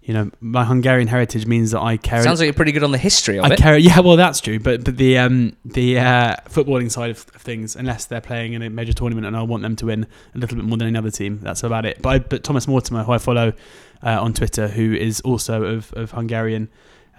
[0.04, 2.22] you know, my Hungarian heritage means that I care.
[2.22, 3.58] Sounds like you're pretty good on the history of I it.
[3.58, 3.78] care.
[3.78, 4.58] Yeah, well, that's true.
[4.58, 8.62] But but the um the uh, footballing side of, of things, unless they're playing in
[8.62, 10.98] a major tournament and I want them to win a little bit more than any
[10.98, 12.02] other team, that's about it.
[12.02, 13.52] But I, but Thomas Mortimer, who I follow
[14.02, 16.68] uh, on Twitter, who is also of of Hungarian.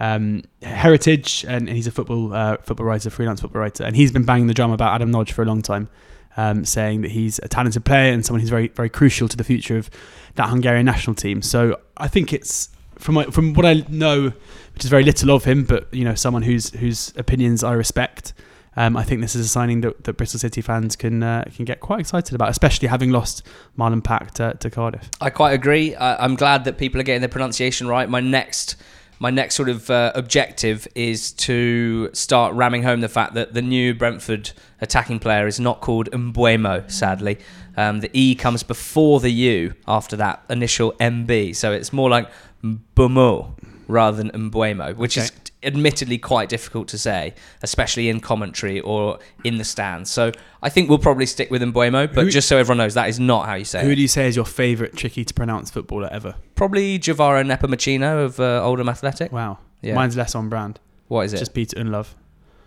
[0.00, 4.10] Um, heritage, and, and he's a football uh, football writer, freelance football writer, and he's
[4.10, 5.88] been banging the drum about Adam Nodge for a long time,
[6.36, 9.44] um, saying that he's a talented player and someone who's very very crucial to the
[9.44, 9.90] future of
[10.34, 11.42] that Hungarian national team.
[11.42, 12.68] So I think it's
[12.98, 14.32] from my, from what I know,
[14.74, 18.32] which is very little of him, but you know, someone whose whose opinions I respect.
[18.76, 21.64] Um, I think this is a signing that, that Bristol City fans can uh, can
[21.64, 23.46] get quite excited about, especially having lost
[23.78, 25.08] Marlon Pack to, to Cardiff.
[25.20, 25.94] I quite agree.
[25.94, 28.08] I, I'm glad that people are getting the pronunciation right.
[28.08, 28.74] My next,
[29.18, 33.62] my next sort of uh, objective is to start ramming home the fact that the
[33.62, 34.50] new Brentford
[34.80, 36.90] attacking player is not called Mbuemo.
[36.90, 37.38] Sadly,
[37.76, 42.28] um, the E comes before the U after that initial MB, so it's more like
[42.62, 43.52] Mbumo
[43.88, 45.43] rather than Mbuemo, which is Okay.
[45.64, 50.10] Admittedly quite difficult to say, especially in commentary or in the stands.
[50.10, 53.08] So I think we'll probably stick with Mbuemo, but Who- just so everyone knows, that
[53.08, 53.94] is not how you say Who it.
[53.96, 56.34] do you say is your favourite tricky to pronounce footballer ever?
[56.54, 59.32] Probably Gevaro Nepomuceno of uh, Oldham Athletic.
[59.32, 59.94] Wow, Yeah.
[59.94, 60.80] mine's less on brand.
[61.08, 61.38] What is it?
[61.38, 62.08] Just Peter Ndlovu.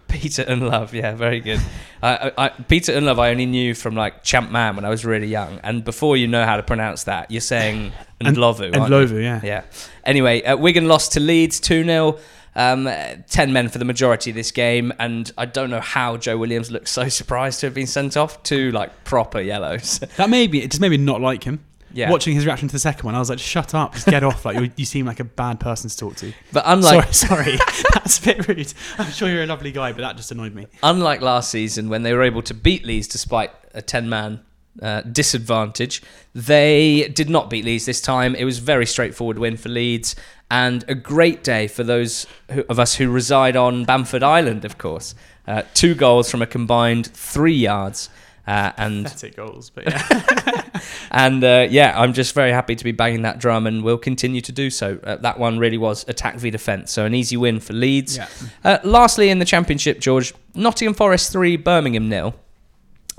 [0.07, 0.93] Peter Ndlovu.
[0.93, 1.60] Yeah, very good.
[2.01, 5.27] I, I, Peter Ndlovu I only knew from like Champ Man when I was really
[5.27, 5.60] young.
[5.63, 8.73] And before you know how to pronounce that, you're saying And- Ndlovu.
[8.73, 8.89] And?
[8.89, 9.41] Lovu, yeah.
[9.43, 9.63] Yeah.
[10.05, 12.19] Anyway, uh, Wigan lost to Leeds 2 0.
[12.58, 12.89] Um,
[13.30, 16.72] 10 men for the majority of this game, and I don't know how Joe Williams
[16.72, 18.41] looked so surprised to have been sent off.
[18.41, 20.00] Two like proper yellows.
[20.17, 20.63] That made me.
[20.63, 21.63] It just made me not like him.
[21.93, 23.93] yeah, Watching his reaction to the second one, I was like, "Shut up!
[23.93, 24.43] Just get off!
[24.43, 27.84] Like you, you seem like a bad person to talk to." but unlike sorry, sorry,
[27.93, 28.74] that's a bit rude.
[28.98, 30.65] I'm sure you're a lovely guy, but that just annoyed me.
[30.82, 34.41] unlike last season when they were able to beat Leeds despite a 10 man
[34.82, 36.02] uh, disadvantage,
[36.34, 38.36] they did not beat Leeds this time.
[38.36, 40.16] It was a very straightforward win for Leeds
[40.50, 44.78] and a great day for those who, of us who reside on Bamford Island, of
[44.78, 45.16] course.
[45.48, 48.10] Uh, two goals from a combined three yards.
[48.46, 50.80] Uh, and Pathetic goals, but yeah.
[51.12, 54.40] and uh, yeah, I'm just very happy to be banging that drum, and will continue
[54.40, 55.00] to do so.
[55.04, 58.16] Uh, that one really was attack v defence, so an easy win for Leeds.
[58.16, 58.30] yeah.
[58.63, 62.36] Uh, lastly, in the Championship, George, Nottingham Forest 3, Birmingham nil.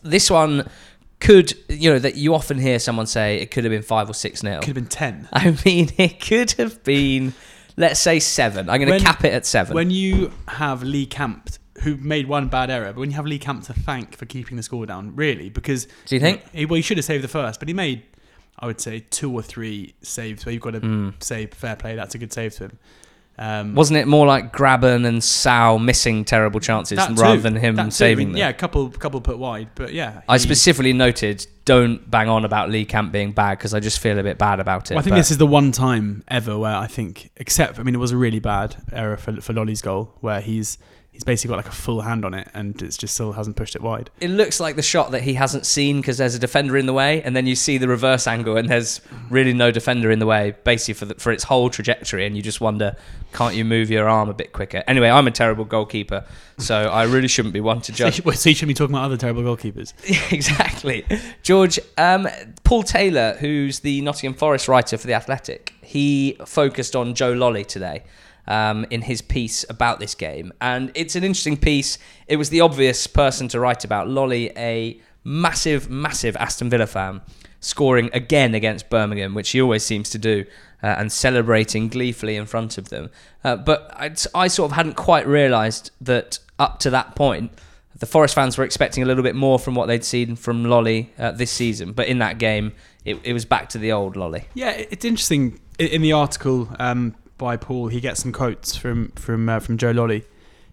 [0.02, 0.66] This one
[1.20, 4.14] could, you know, that you often hear someone say it could have been 5 or
[4.14, 4.58] 6 nil.
[4.60, 5.28] Could have been ten.
[5.32, 7.34] I mean, it could have been,
[7.76, 8.68] let's say, 7.
[8.70, 9.74] I'm going When- to cap it at 7.
[9.74, 11.50] When you have Lee Camp,
[11.82, 14.56] who made one bad error, but when you have Lee Camp to thank for keeping
[14.56, 16.42] the score down, really, because Do you think?
[16.52, 18.02] he, well, he should have saved the first, but he made,
[18.58, 21.22] I would say, two or three saves where you've got to Mm.
[21.22, 21.94] say fair play.
[21.96, 22.78] That's a good save to him.
[23.38, 27.90] Um, Wasn't it more like Grabban and Sal missing terrible chances rather too, than him.
[27.90, 28.36] Saving them?
[28.36, 30.22] Yeah, a couple, couple put wide, but yeah.
[30.28, 34.18] I specifically noted don't bang on about Lee Camp being bad because I just feel
[34.18, 34.94] a bit bad about it.
[34.94, 37.94] Well, I think this is the one time ever where I think, except I mean,
[37.94, 40.78] it was a really bad error for for Lolley's goal, where he's
[41.18, 43.74] he's basically got like a full hand on it, and it just still hasn't pushed
[43.74, 44.08] it wide.
[44.20, 46.92] it looks like the shot that he hasn't seen because there's a defender in the
[46.92, 50.26] way, and then you see the reverse angle, and there's really no defender in the
[50.26, 52.94] way, basically for the, for its whole trajectory, and you just wonder,
[53.32, 54.84] can't you move your arm a bit quicker?
[54.86, 56.24] Anyway, I'm a terrible goalkeeper,
[56.56, 58.24] so I really shouldn't be one to So judge.
[58.24, 59.92] you, so you shouldn't be talking about other terrible goalkeepers.
[60.32, 61.04] exactly,
[61.42, 61.80] George.
[61.96, 62.28] Um,
[62.62, 67.66] Paul Taylor, who's the Nottingham Forest writer for the Athletic, he focused on Joe Lolley
[67.66, 68.04] today.
[68.50, 71.98] Um, in his piece about this game, and it's an interesting piece.
[72.26, 74.08] It was the obvious person to write about.
[74.08, 77.20] Lolley, a massive, massive Aston Villa fan,
[77.60, 80.46] scoring again against Birmingham, which he always seems to do,
[80.82, 83.10] uh, and celebrating gleefully in front of them.
[83.44, 87.52] Uh, but I, I sort of hadn't quite realised that up to that point,
[87.98, 91.10] the Forest fans were expecting a little bit more from what they'd seen from Lolley
[91.18, 91.92] uh, this season.
[91.92, 92.72] But in that game,
[93.04, 94.44] it, it was back to the old Lolley.
[94.54, 99.48] Yeah, it's interesting in, the article um, by Paul, he gets some quotes from from
[99.48, 100.24] uh, from Joe Lolley,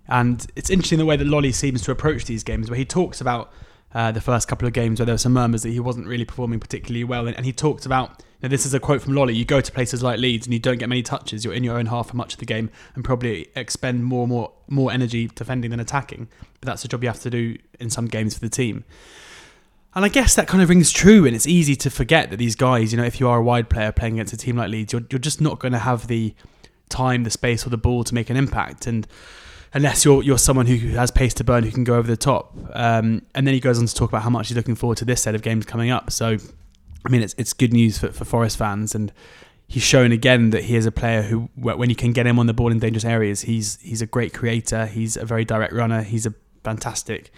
[0.07, 3.21] and it's interesting the way that Lolley seems to approach these games, where he talks
[3.21, 3.53] about
[3.93, 6.25] uh, the first couple of games where there were some murmurs that he wasn't really
[6.25, 8.23] performing particularly well, and, and he talked about.
[8.43, 10.59] Now this is a quote from Lolley: "You go to places like Leeds and you
[10.59, 11.45] don't get many touches.
[11.45, 14.51] You're in your own half for much of the game, and probably expend more, more,
[14.67, 16.27] more energy defending than attacking.
[16.59, 18.83] But that's the job you have to do in some games for the team."
[19.95, 22.57] And I guess that kind of rings true, and it's easy to forget that these
[22.57, 24.91] guys, you know, if you are a wide player playing against a team like Leeds,
[24.91, 26.35] you're, you're just not going to have the
[26.89, 28.87] time, the space, or the ball to make an impact.
[28.87, 29.07] And
[29.73, 32.55] unless you're you're someone who has pace to burn, who can go over the top.
[32.73, 35.05] Um, and then he goes on to talk about how much he's looking forward to
[35.05, 36.11] this set of games coming up.
[36.11, 36.37] So,
[37.05, 39.11] I mean, it's it's good news for, for Forest fans, and
[39.67, 42.47] he's shown again that he is a player who, when you can get him on
[42.47, 44.85] the ball in dangerous areas, he's he's a great creator.
[44.85, 46.03] He's a very direct runner.
[46.03, 47.31] He's a fantastic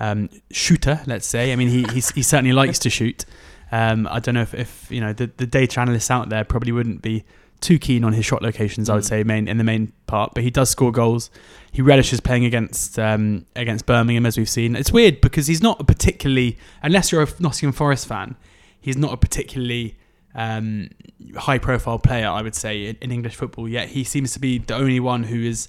[0.00, 1.52] um, shooter, let's say.
[1.52, 3.24] I mean, he he certainly likes to shoot.
[3.72, 6.72] Um, I don't know if, if you know the, the data analysts out there probably
[6.72, 7.24] wouldn't be
[7.64, 8.90] too keen on his shot locations.
[8.90, 9.08] I would mm.
[9.08, 11.30] say main in the main part, but he does score goals.
[11.72, 14.76] He relishes playing against um, against Birmingham, as we've seen.
[14.76, 18.36] It's weird because he's not a particularly, unless you're a Nottingham Forest fan,
[18.80, 19.96] he's not a particularly
[20.34, 20.90] um,
[21.36, 22.28] high profile player.
[22.28, 23.68] I would say in, in English football.
[23.68, 25.68] Yet he seems to be the only one who is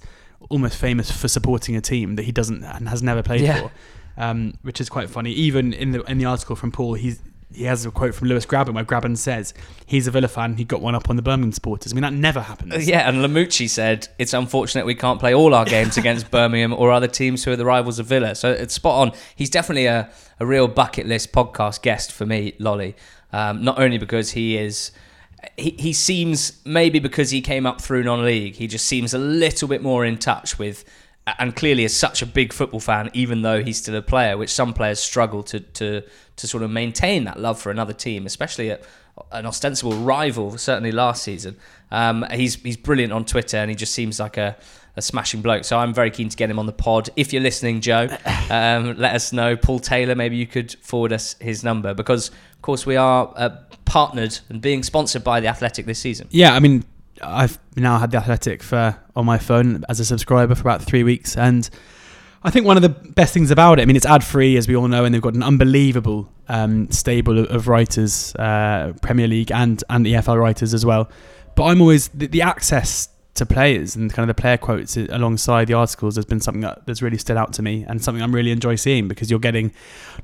[0.50, 3.62] almost famous for supporting a team that he doesn't and has never played yeah.
[3.62, 3.72] for
[4.18, 5.32] um, which is quite funny.
[5.32, 7.20] Even in the in the article from Paul, he's
[7.54, 9.54] he has a quote from Lewis Grabban where Grabban says
[9.86, 10.56] he's a Villa fan.
[10.58, 11.92] He got one up on the Birmingham supporters.
[11.92, 12.88] I mean, that never happens.
[12.96, 16.92] Yeah, and Lamouchi said it's unfortunate we can't play all our games against Birmingham or
[16.92, 18.36] other teams who are the rivals of Villa.
[18.36, 19.18] So it's spot on.
[19.36, 22.96] He's definitely a, a real bucket list podcast guest for me, Lolley.
[23.32, 24.92] Um, not only because he is.
[25.58, 29.68] He, he seems maybe because he came up through non-league, he just seems a little
[29.68, 30.84] bit more in touch with
[31.40, 34.52] and clearly is such a big football fan, even though he's still a player, which
[34.52, 36.04] some players struggle to to
[36.36, 38.84] to sort of maintain that love for another team, especially at
[39.32, 40.58] an ostensible rival.
[40.58, 41.58] Certainly last season,
[41.92, 44.56] um, he's he's brilliant on Twitter, and he just seems like a,
[44.96, 45.64] a smashing bloke.
[45.64, 47.10] So I'm very keen to get him on the pod.
[47.16, 48.08] If you're listening, Joe,
[48.50, 49.56] um, let us know.
[49.56, 53.50] Paul Taylor, maybe you could forward us his number because, of course, we are uh,
[53.86, 56.28] partnered and being sponsored by the Athletic this season.
[56.30, 56.84] Yeah, I mean,
[57.22, 61.04] I've now had the Athletic for on my phone as a subscriber for about three
[61.04, 61.70] weeks, and
[62.44, 64.68] I think one of the best things about it, I mean, it's ad free as
[64.68, 69.52] we all know, and they've got an unbelievable um, stable of, writers, uh, Premier League
[69.52, 71.10] and and EFL writers as well.
[71.56, 75.68] But I'm always the, the access to players and kind of the player quotes alongside
[75.68, 78.34] the articles has been something that, that's really stood out to me and something I'm
[78.34, 79.74] really enjoy seeing because you're getting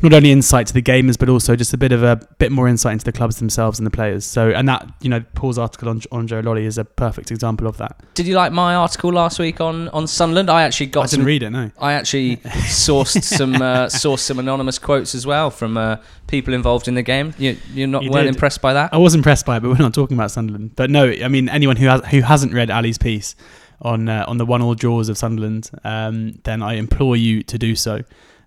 [0.02, 2.70] not only insight to the gamers but also just a bit of a bit more
[2.70, 4.26] insight into the clubs themselves and the players.
[4.26, 7.68] So and that you know Paul's article on, on Joe Lolley is a perfect example
[7.68, 8.02] of that.
[8.14, 10.50] Did you like my article last week on on Sunderland?
[10.50, 11.02] I actually got.
[11.02, 11.50] I didn't some, read it.
[11.50, 15.98] No, I actually sourced some uh, sourced some anonymous quotes as well from uh,
[16.28, 17.34] people involved in the game.
[17.38, 18.36] You, you're not you weren't did.
[18.36, 18.94] impressed by that?
[18.94, 20.78] I was impressed by it, but we're not talking about Sunderland.
[20.78, 23.36] But no, I mean anyone who has who hasn't read Ali's piece
[23.82, 27.58] on uh, on the one all draws of Sunderland, um, then I implore you to
[27.58, 28.04] do so.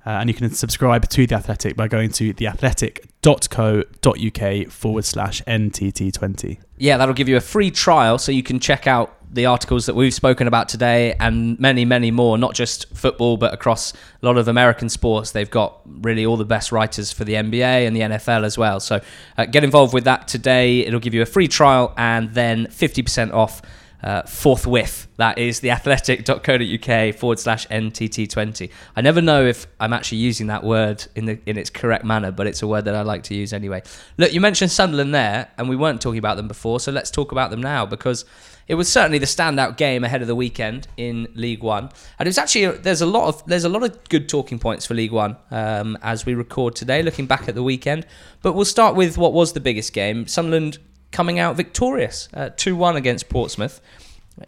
[0.06, 6.58] Uh, and you can subscribe to The Athletic by going to theathletic.co.uk forward slash NTT20.
[6.76, 9.94] Yeah, that'll give you a free trial so you can check out the articles that
[9.94, 14.36] we've spoken about today and many, many more, not just football, but across a lot
[14.36, 15.30] of American sports.
[15.32, 18.80] They've got really all the best writers for the NBA and the NFL as well.
[18.80, 19.00] So
[19.38, 20.80] uh, get involved with that today.
[20.80, 23.62] It'll give you a free trial and then 50% off
[24.04, 25.08] uh, forthwith.
[25.16, 28.70] That is theathletic.co.uk forward slash NTT20.
[28.94, 32.30] I never know if I'm actually using that word in the in its correct manner,
[32.30, 33.82] but it's a word that I like to use anyway.
[34.18, 37.32] Look, you mentioned Sunderland there, and we weren't talking about them before, so let's talk
[37.32, 38.26] about them now because
[38.68, 41.88] it was certainly the standout game ahead of the weekend in League One,
[42.18, 44.84] and it was actually there's a lot of there's a lot of good talking points
[44.84, 48.06] for League One um, as we record today, looking back at the weekend.
[48.42, 50.26] But we'll start with what was the biggest game.
[50.26, 50.76] Sunderland
[51.14, 53.80] coming out victorious, uh, 2 1 against Portsmouth.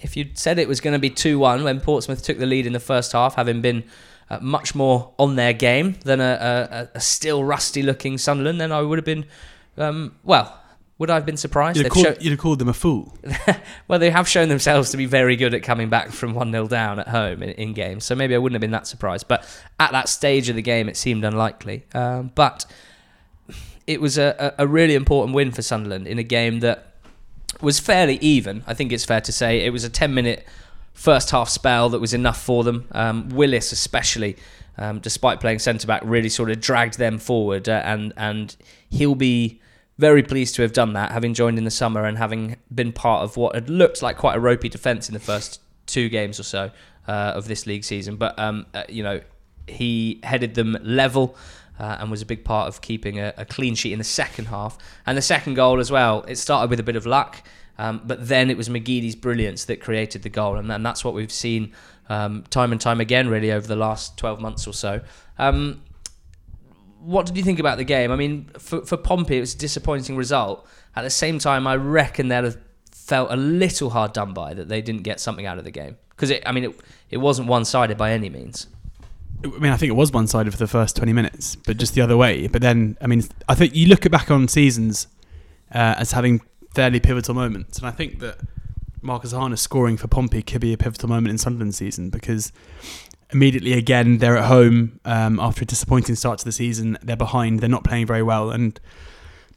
[0.01, 2.67] If you'd said it was going to be 2 1 when Portsmouth took the lead
[2.67, 3.85] in the first half, having been
[4.29, 8.73] uh, much more on their game than a, a, a still rusty looking Sunderland, then
[8.73, 9.27] I would have been,
[9.79, 10.61] um, well,
[10.99, 11.77] would I have been surprised?
[11.77, 13.17] You'd have, called, show- you'd have called, them a fool.
[13.89, 16.67] well, they have shown themselves to be very good at coming back from 1 0
[16.67, 19.29] down at home in, in, games, so maybe I wouldn't have been that surprised.
[19.29, 19.47] But
[19.79, 21.85] at that stage of the game, it seemed unlikely.
[21.95, 22.67] Um, but
[23.87, 26.95] it was a, a really important win for Sunderland in a game that
[27.61, 28.65] was fairly even.
[28.67, 30.47] I think it's fair to say it was a 10 minute
[30.93, 32.89] first half spell that was enough for them.
[32.93, 34.37] Um, Willis, especially,
[34.79, 38.57] um, despite playing centre back, really sort of dragged them forward, uh, and and
[38.91, 39.61] he'll be
[39.99, 43.23] very pleased to have done that, having joined in the summer and having been part
[43.23, 46.43] of what had looked like quite a ropey defence in the first two games or
[46.43, 46.71] so
[47.09, 48.17] uh, of this league season.
[48.17, 49.21] But um, uh, you know,
[49.67, 51.37] he headed them level
[51.79, 54.47] uh, and was a big part of keeping a, a, clean sheet in the second
[54.47, 54.79] half.
[55.07, 57.43] And the second goal as well, it started with a bit of luck,
[57.79, 61.15] um, but then it was McGeady's brilliance that created the goal, and, and that's what
[61.15, 61.73] we've seen
[62.09, 65.01] um, time and time again, really, over the last 12 months or so.
[65.39, 65.83] Um,
[67.01, 68.11] what did you think about the game?
[68.11, 70.67] I mean, for, for Pompey, it was a disappointing result.
[70.97, 72.59] At the same time, I reckon they'd have
[72.91, 75.97] felt a little hard done by that they didn't get something out of the game
[76.11, 78.67] because I mean, it it wasn't one sided by any means.
[79.45, 81.95] I mean, I think it was one sided for the first 20 minutes, but just
[81.95, 82.47] the other way.
[82.47, 85.07] But then, I mean, I think you look back on seasons
[85.75, 86.41] uh, as having
[86.75, 87.79] fairly pivotal moments.
[87.79, 88.39] And I think that
[89.03, 92.53] Marcus Harness scoring for Pompey could be a pivotal moment in Sunderland's season because
[93.31, 96.99] immediately again they're at home um, after a disappointing start to the season.
[97.03, 97.61] They're behind.
[97.61, 98.79] They're not playing very well, and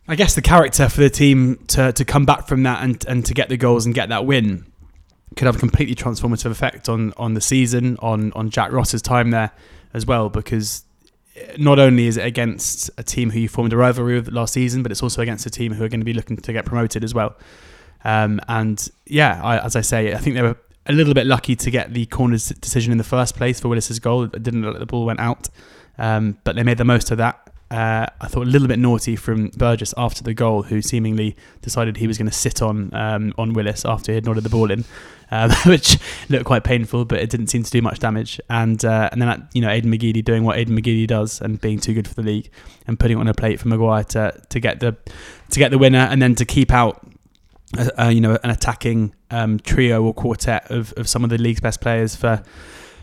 [0.07, 3.25] I guess the character for the team to to come back from that and and
[3.25, 4.68] to get the goals and get that win
[5.39, 9.31] could have a completely transformative effect on on the season, on on Jack Ross's time
[9.31, 9.51] there
[9.93, 10.83] as well, because
[11.57, 14.83] not only is it against a team who you formed a rivalry with last season,
[14.83, 17.05] but it's also against a team who are going to be looking to get promoted
[17.05, 17.37] as well.
[18.03, 21.55] Um, and yeah, I, as I say, I think they were a little bit lucky
[21.55, 24.23] to get the corner's decision in the first place for Willis's goal.
[24.23, 25.47] It didn't look like the ball went out,
[25.97, 27.49] um, but they made the most of that.
[27.71, 31.97] Uh, I thought a little bit naughty from Burgess after the goal, who seemingly decided
[31.97, 34.71] he was going to sit on um, on Willis after he had nodded the ball
[34.71, 34.85] in,
[35.29, 35.99] um, which
[36.29, 38.41] looked quite painful, but it didn't seem to do much damage.
[38.49, 41.79] And uh, and then you know Aiden McGeady doing what Aiden McGeady does and being
[41.79, 42.49] too good for the league
[42.87, 44.97] and putting it on a plate for Maguire to to get the
[45.51, 47.07] to get the winner and then to keep out
[47.77, 51.37] uh, uh, you know an attacking um, trio or quartet of, of some of the
[51.37, 52.41] league's best players for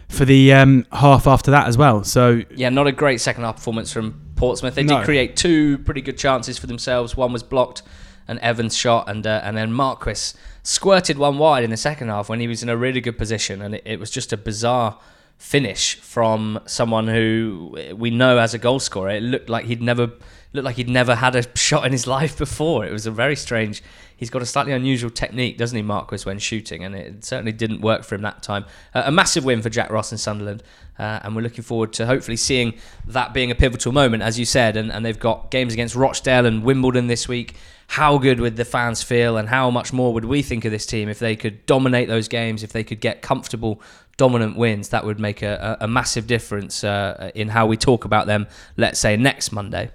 [0.08, 2.02] for the um, half after that as well.
[2.02, 4.74] So yeah, not a great second half performance from Portsmouth.
[4.74, 4.98] They no.
[4.98, 7.16] did create two pretty good chances for themselves.
[7.16, 7.82] One was blocked,
[8.28, 12.28] an Evans shot, and uh, and then Marquis squirted one wide in the second half
[12.28, 14.98] when he was in a really good position, and it, it was just a bizarre
[15.38, 19.10] finish from someone who we know as a goal scorer.
[19.10, 20.12] It looked like he'd never
[20.52, 22.84] looked like he'd never had a shot in his life before.
[22.86, 23.82] It was a very strange
[24.16, 26.82] he's got a slightly unusual technique, doesn't he, Marquis, when shooting?
[26.82, 28.64] And it certainly didn't work for him that time.
[28.94, 30.62] Uh, a massive win for Jack Ross and Sunderland.
[30.98, 32.74] Uh, and we're looking forward to hopefully seeing
[33.06, 34.76] that being a pivotal moment, as you said.
[34.76, 37.54] And, and they've got games against Rochdale and Wimbledon this week.
[37.88, 40.86] How good would the fans feel, and how much more would we think of this
[40.86, 43.80] team if they could dominate those games, if they could get comfortable,
[44.16, 44.88] dominant wins?
[44.88, 48.98] That would make a, a, massive difference uh, in how we talk about them, let's
[48.98, 49.92] say, next Monday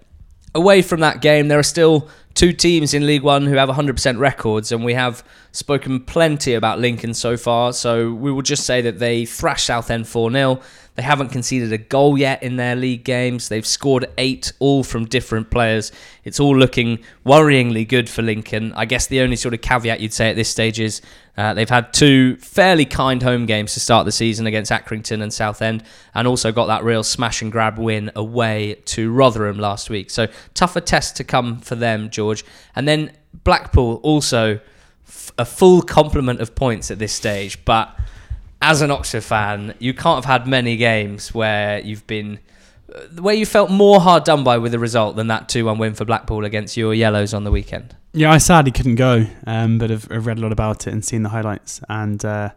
[0.54, 2.10] away from that game, there are still
[2.42, 6.80] two teams in League One who have 100% records, and we have spoken plenty about
[6.80, 7.72] Lincoln so far.
[7.72, 10.60] So we will just say that they thrashed Southend 4 0.
[10.96, 13.48] They haven't conceded a goal yet in their league games.
[13.48, 15.92] They've scored eight, all from different players.
[16.24, 18.74] It's all looking worryingly good for Lincoln.
[18.74, 21.02] I guess the only sort of caveat you'd say at this stage is
[21.38, 25.34] uh, they've had two fairly kind home games to start the season against Accrington and
[25.34, 25.84] Southend,
[26.14, 30.10] and also got that real smash and grab win away to Rotherham last week.
[30.10, 32.31] So tougher test to come for them, George.
[32.76, 33.12] And then
[33.44, 34.60] Blackpool also
[35.08, 37.96] f- a full complement of points at this stage, but
[38.62, 42.40] as an Oxford fan, you can't have had many games where you've been
[42.94, 45.94] uh, where you felt more hard done by with the result than that 2-1 win
[45.94, 47.96] for Blackpool against your Yellows on the weekend.
[48.14, 51.04] Yeah, I sadly couldn't go, um, but I've, I've, read a lot about it and
[51.04, 51.80] seen the highlights.
[51.88, 52.50] And uh,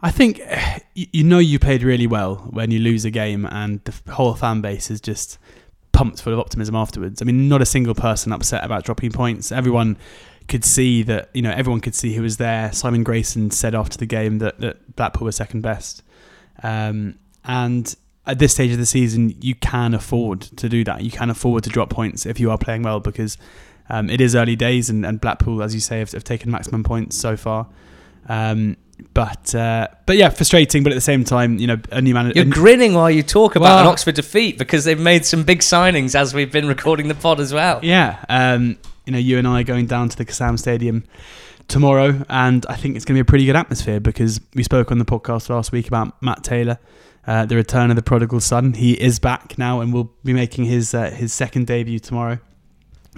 [0.00, 0.40] I think
[0.94, 4.60] you know you played really well when you lose a game, and the whole fan
[4.60, 5.38] base is just
[5.96, 7.22] pumped full of optimism afterwards.
[7.22, 9.50] I mean, not a single person upset about dropping points.
[9.50, 9.96] Everyone
[10.46, 12.70] could see that you know everyone could see who was there.
[12.72, 16.02] Simon Grayson said after the game that, that Blackpool were second best,
[16.62, 21.02] um, and at this stage of the season, you can afford to do that.
[21.02, 23.38] You can afford to drop points if you are playing well because
[23.88, 26.84] um, it is early days, and, and Blackpool, as you say, have, have taken maximum
[26.84, 27.68] points so far.
[28.28, 28.76] Um,
[29.12, 30.82] but uh, but yeah, frustrating.
[30.82, 32.40] But at the same time, you know, a new manager.
[32.40, 35.60] You're grinning while you talk about well, an Oxford defeat because they've made some big
[35.60, 37.80] signings as we've been recording the pod as well.
[37.82, 41.04] Yeah, um, you know, you and I are going down to the Kassam Stadium
[41.68, 44.90] tomorrow, and I think it's going to be a pretty good atmosphere because we spoke
[44.90, 46.78] on the podcast last week about Matt Taylor,
[47.26, 48.74] uh, the return of the prodigal son.
[48.74, 52.38] He is back now and will be making his uh, his second debut tomorrow.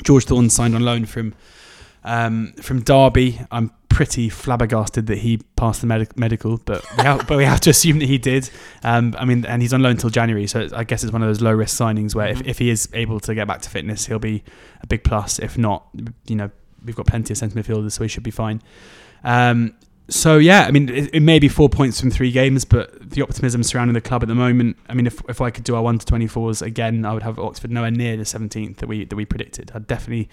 [0.03, 1.35] George Thorne signed on loan from
[2.05, 3.41] um, from Derby.
[3.51, 7.59] I'm pretty flabbergasted that he passed the med- medical, but we have, but we have
[7.59, 8.49] to assume that he did.
[8.85, 11.29] Um, I mean, and he's on loan until January, so I guess it's one of
[11.29, 12.43] those low risk signings where mm-hmm.
[12.43, 14.45] if, if he is able to get back to fitness, he'll be
[14.83, 15.41] a big plus.
[15.41, 15.89] If not,
[16.29, 16.49] you know,
[16.85, 18.63] we've got plenty of centre midfielders, so he should be fine.
[19.25, 19.75] Um,
[20.09, 23.23] so yeah, I mean, it, it, may be four points from three games, but the
[23.23, 24.77] optimism surrounding the club at the moment.
[24.89, 27.25] I mean, if, if I could do our one to twenty fours again, I would
[27.25, 29.73] have Oxford nowhere near the seventeenth that we that we predicted.
[29.75, 30.29] I'd definitely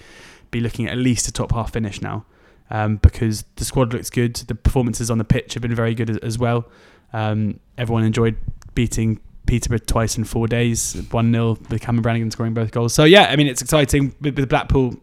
[0.52, 2.28] be looking at at least a top half finish now
[2.70, 4.36] um, because the squad looks good.
[4.36, 6.66] The performances on the pitch have been very good as, as well.
[7.14, 8.38] Um, everyone enjoyed
[8.74, 12.94] beating Peterborough twice in four days, 1 0, with Cameron Brannagan scoring both goals.
[12.94, 14.16] So, yeah, I mean, it's exciting.
[14.22, 14.96] With, with Blackpool,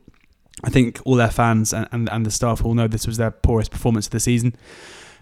[0.65, 3.31] I think all their fans and, and, and the staff all know this was their
[3.31, 4.55] poorest performance of the season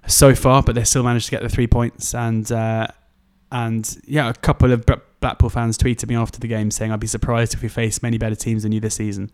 [0.06, 2.14] so far, but they still managed to get the three points.
[2.14, 2.88] And, uh,
[3.52, 4.84] and yeah, a couple of
[5.20, 8.18] Blackpool fans tweeted me after the game saying, I'd be surprised if we face many
[8.18, 9.30] better teams than you this season.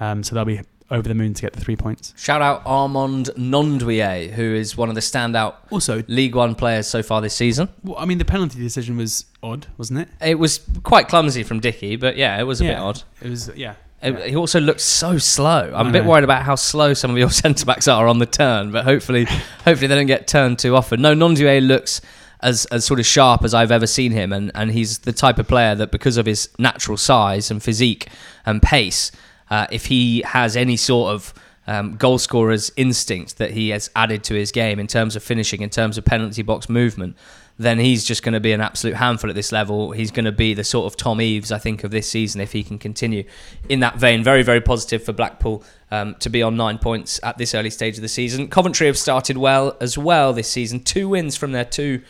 [0.00, 0.60] Um, so they'll be
[0.90, 2.14] over the moon to get the three points.
[2.16, 7.02] Shout out Armand Gnanduillet, who is one of the standout also League One players so
[7.02, 7.68] far this season.
[7.84, 10.08] Well, I mean, the penalty decision was odd, wasn't it?
[10.20, 13.02] It was quite clumsy from Dickie, but yeah, it was a yeah, bit odd.
[13.20, 13.74] It was, yeah.
[14.00, 15.72] It, he also looked so slow.
[15.74, 18.26] I'm a bit worried about how slow some of your centre backs are on the
[18.26, 21.02] turn, but hopefully, hopefully they don't get turned too often.
[21.02, 22.00] No, Gnanduillet looks
[22.40, 25.38] as as sort of sharp as I've ever seen him, and and he's the type
[25.38, 28.08] of player that because of his natural size and physique
[28.46, 29.10] and pace,
[29.50, 31.34] uh, if he has any sort of
[31.66, 35.60] um, goal scorer's instinct that he has added to his game in terms of finishing,
[35.60, 37.16] in terms of penalty box movement,
[37.58, 39.90] then he's just going to be an absolute handful at this level.
[39.90, 42.52] He's going to be the sort of Tom Eaves, I think, of this season if
[42.52, 43.24] he can continue
[43.68, 44.22] in that vein.
[44.22, 47.96] Very, very positive for Blackpool um, to be on nine points at this early stage
[47.96, 48.48] of the season.
[48.48, 50.80] Coventry have started well as well this season.
[50.80, 52.00] Two wins from their two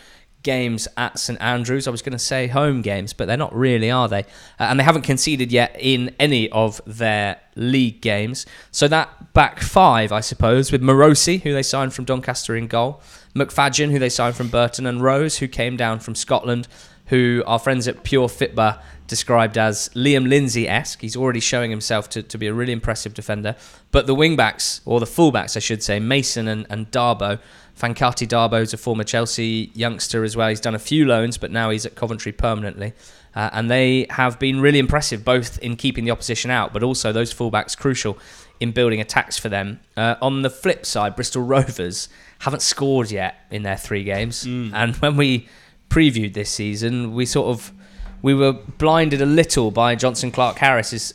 [0.49, 1.87] games at St Andrews.
[1.87, 4.23] I was going to say home games, but they're not really, are they?
[4.59, 8.47] Uh, and they haven't conceded yet in any of their league games.
[8.71, 13.03] So that back five, I suppose, with Marosi, who they signed from Doncaster in goal,
[13.35, 16.67] McFadzean, who they signed from Burton, and Rose, who came down from Scotland,
[17.07, 21.01] who our friends at Pure Fitba described as Liam Lindsay esque.
[21.01, 23.55] He's already showing himself to, to be a really impressive defender.
[23.91, 27.39] But the wingbacks, or the fullbacks, I should say, Mason and, and Dabo,
[27.79, 30.49] Fankaty Dabo is a former Chelsea youngster as well.
[30.49, 32.93] He's done a few loans, but now he's at Coventry permanently.
[33.37, 37.13] Uh, and they have been really impressive, both in keeping the opposition out, but also
[37.13, 38.19] those fullbacks crucial
[38.59, 39.79] in building attacks for them.
[39.97, 42.09] Uh, on the flip side, Bristol Rovers
[42.41, 44.45] haven't scored yet in their three games.
[44.45, 44.73] Mm.
[44.75, 45.47] And when we
[45.89, 47.73] previewed this season, we sort of
[48.23, 51.15] we were blinded a little by Jonson Clarke-Harris's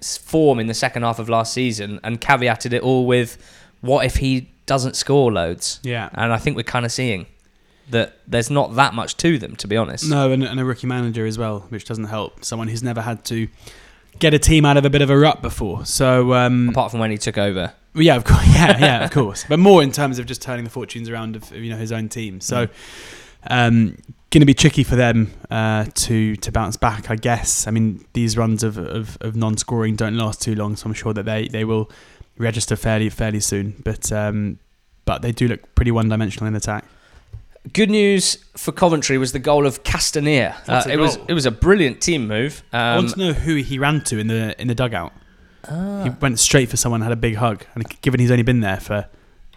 [0.00, 3.36] form in the second half of last season and caveated it all with
[3.80, 5.80] what if he doesn't score loads.
[5.82, 6.08] Yeah.
[6.12, 7.26] And I think we're kind of seeing
[7.90, 10.08] that there's not that much to them, to be honest.
[10.08, 12.44] No, and, and a rookie manager as well, which doesn't help.
[12.44, 13.48] Someone who's never had to
[14.18, 15.84] get a team out of a bit of a rut before.
[15.84, 17.72] So um, apart from when he took over.
[17.94, 18.44] Yeah, of course.
[18.54, 19.44] Yeah, yeah, of course.
[19.48, 22.08] But more in terms of just turning the fortunes around of you know his own
[22.08, 22.40] team.
[22.40, 22.68] So,
[23.48, 23.96] um,
[24.30, 27.66] going to be tricky for them uh, to to bounce back, I guess.
[27.66, 31.12] I mean, these runs of, of, of non-scoring don't last too long, so I'm sure
[31.12, 31.90] that they, they will
[32.38, 33.80] register fairly fairly soon.
[33.84, 34.58] But um,
[35.04, 36.84] but they do look pretty one dimensional in attack.
[37.72, 40.54] Good news for Coventry was the goal of Kastaneer.
[40.68, 42.62] Uh, it was it was a brilliant team move.
[42.72, 45.12] Um, I want to know who he ran to in the in the dugout.
[45.68, 46.04] Ah.
[46.04, 48.78] He went straight for someone, had a big hug, and given he's only been there
[48.80, 49.06] for,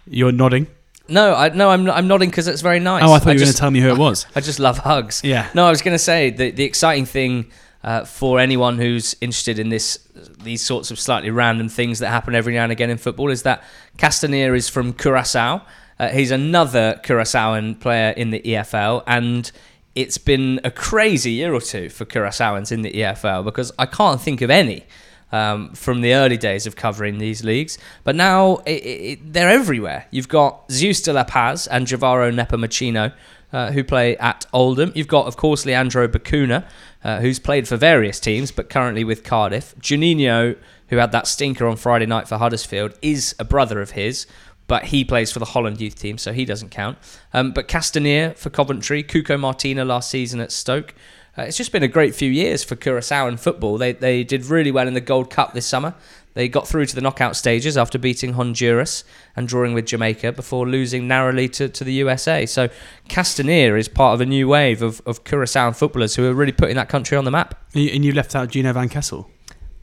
[0.06, 0.68] you're nodding.
[1.06, 3.02] No, I no, I'm I'm nodding because it's very nice.
[3.02, 4.26] Oh, I thought I you were going to tell me who it was.
[4.34, 5.22] I just love hugs.
[5.22, 5.48] Yeah.
[5.54, 7.50] No, I was going to say the the exciting thing
[7.84, 9.98] uh, for anyone who's interested in this
[10.42, 13.42] these sorts of slightly random things that happen every now and again in football is
[13.42, 13.62] that
[13.96, 15.62] Kastaneer is from Curacao.
[15.98, 19.50] Uh, he's another Curaçaoan player in the EFL, and
[19.94, 24.20] it's been a crazy year or two for Curaçaoans in the EFL because I can't
[24.20, 24.84] think of any
[25.32, 27.78] um, from the early days of covering these leagues.
[28.04, 30.06] But now it, it, they're everywhere.
[30.10, 33.12] You've got Zeus de la Paz and Gevaro Nepomuceno,
[33.52, 34.92] uh, who play at Oldham.
[34.94, 36.64] You've got, of course, Leandro Bacuna,
[37.04, 39.74] uh, who's played for various teams, but currently with Cardiff.
[39.80, 40.56] Juninho,
[40.88, 44.26] who had that stinker on Friday night for Huddersfield, is a brother of his,
[44.66, 46.98] but he plays for the Holland youth team, so he doesn't count.
[47.32, 50.94] Um, but Kastaneer for Coventry, Cuco Martina last season at Stoke.
[51.38, 53.78] Uh, it's just been a great few years for Curaçao in football.
[53.78, 55.94] They, they did really well in the Gold Cup this summer.
[56.38, 59.02] They got through to the knockout stages after beating Honduras
[59.34, 62.46] and drawing with Jamaica before losing narrowly to, to the USA.
[62.46, 62.68] So
[63.08, 66.76] Kastaneer is part of a new wave of, of Curacao footballers who are really putting
[66.76, 67.60] that country on the map.
[67.74, 69.28] And you left out Gino Van Kessel.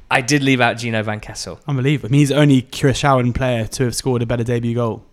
[0.10, 1.60] I did leave out Gino Van Kessel.
[1.68, 2.08] Unbelievable.
[2.08, 5.04] I mean, he's the only Curaçaoan player to have scored a better debut goal.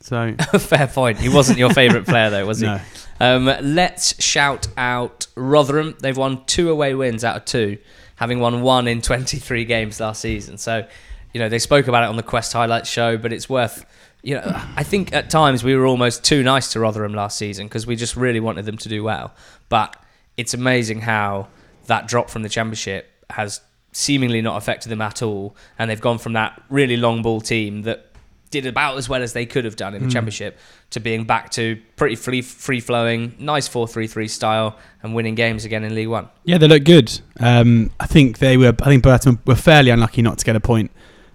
[0.00, 1.16] So fair point.
[1.16, 2.66] He wasn't your favourite player though, was he?
[2.66, 2.78] No.
[3.20, 5.96] Um, let's shout out Rotherham.
[5.98, 7.78] They've won two away wins out of two
[8.20, 10.58] having won one in 23 games last season.
[10.58, 10.86] So,
[11.32, 13.86] you know, they spoke about it on the Quest highlights show, but it's worth.
[14.22, 14.42] You know,
[14.76, 17.96] I think at times we were almost too nice to Rotherham last season because we
[17.96, 19.34] just really wanted them to do well.
[19.70, 19.96] But
[20.36, 21.48] it's amazing how
[21.86, 23.62] that drop from the Championship has
[23.92, 27.82] seemingly not affected them at all, and they've gone from that really long ball team
[27.82, 28.09] that
[28.50, 30.12] did about as well as they could have done in the mm.
[30.12, 30.58] championship
[30.90, 35.84] to being back to pretty free free flowing, nice 4-3-3 style and winning games again
[35.84, 36.28] in League 1.
[36.44, 37.20] Yeah, they look good.
[37.38, 40.60] Um, I think they were I think Burton were fairly unlucky not to get a
[40.60, 40.90] point.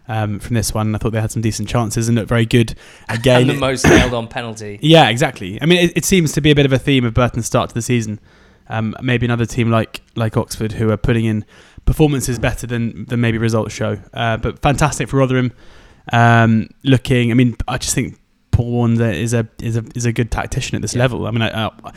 [0.07, 2.75] Um, from this one, I thought they had some decent chances and looked very good
[3.09, 3.41] again.
[3.41, 4.79] and the most nailed on penalty.
[4.83, 5.59] Yeah, exactly.
[5.59, 7.69] I mean, it, it, seems to be a bit of a theme of Burton's start
[7.69, 8.19] to the season.
[8.69, 11.43] Um, maybe another team like like Oxford who are putting in
[11.85, 13.99] performances better than than maybe results show.
[14.13, 15.53] Uh, but fantastic for Rotherham.
[16.13, 18.19] Um, looking, I mean, I just think
[18.51, 20.99] Paul Warne is a is a is a good tactician at this Yeah.
[21.01, 21.25] level.
[21.27, 21.91] I mean, I, I,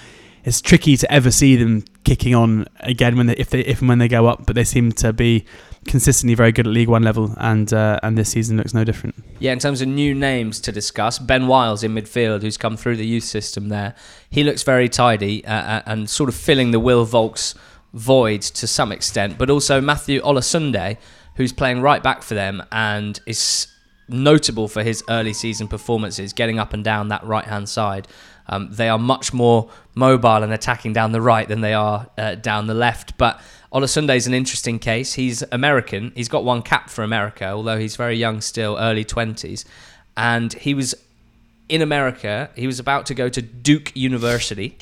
[0.45, 3.89] it's tricky to ever see them kicking on again when they if they if and
[3.89, 5.45] when they go up, but they seem to be
[5.87, 9.15] consistently very good at League One level, and uh, and this season looks no different.
[9.41, 12.97] Yeah, in terms of new names to discuss, Ben Wiles in midfield, who's come through
[12.97, 13.95] the youth system there.
[14.31, 17.55] He looks very tidy uh, uh, and sort of filling the Will Vaulks
[17.93, 20.97] void to some extent, but also Matthew Olosunde,
[21.37, 23.67] who's playing right back for them and is
[24.09, 28.09] notable for his early season performances, getting up and down that right hand side.
[28.49, 32.35] Um, they are much more mobile and attacking down the right than they are uh,
[32.37, 33.19] down the left.
[33.19, 33.41] But
[33.73, 35.15] Olosunde is an interesting case.
[35.15, 36.13] He's American.
[36.15, 39.65] He's got one cap for America, although he's very young still, early 20s.
[40.17, 40.95] And he was
[41.69, 42.51] in America.
[42.57, 44.79] He was about to go to Duke University.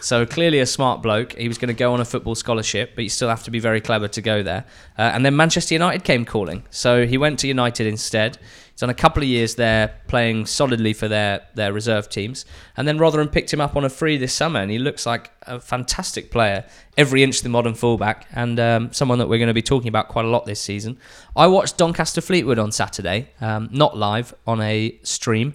[0.00, 1.34] So clearly a smart bloke.
[1.34, 3.58] He was going to go on a football scholarship, but you still have to be
[3.58, 4.64] very clever to go there.
[4.98, 8.38] Uh, and then Manchester United came calling, so he went to United instead.
[8.72, 12.46] He's done a couple of years there, playing solidly for their their reserve teams.
[12.78, 15.30] And then Rotherham picked him up on a free this summer, and he looks like
[15.42, 16.64] a fantastic player,
[16.96, 20.08] every inch the modern fullback, and um, someone that we're going to be talking about
[20.08, 20.98] quite a lot this season.
[21.36, 25.54] I watched Doncaster Fleetwood on Saturday, um, not live on a stream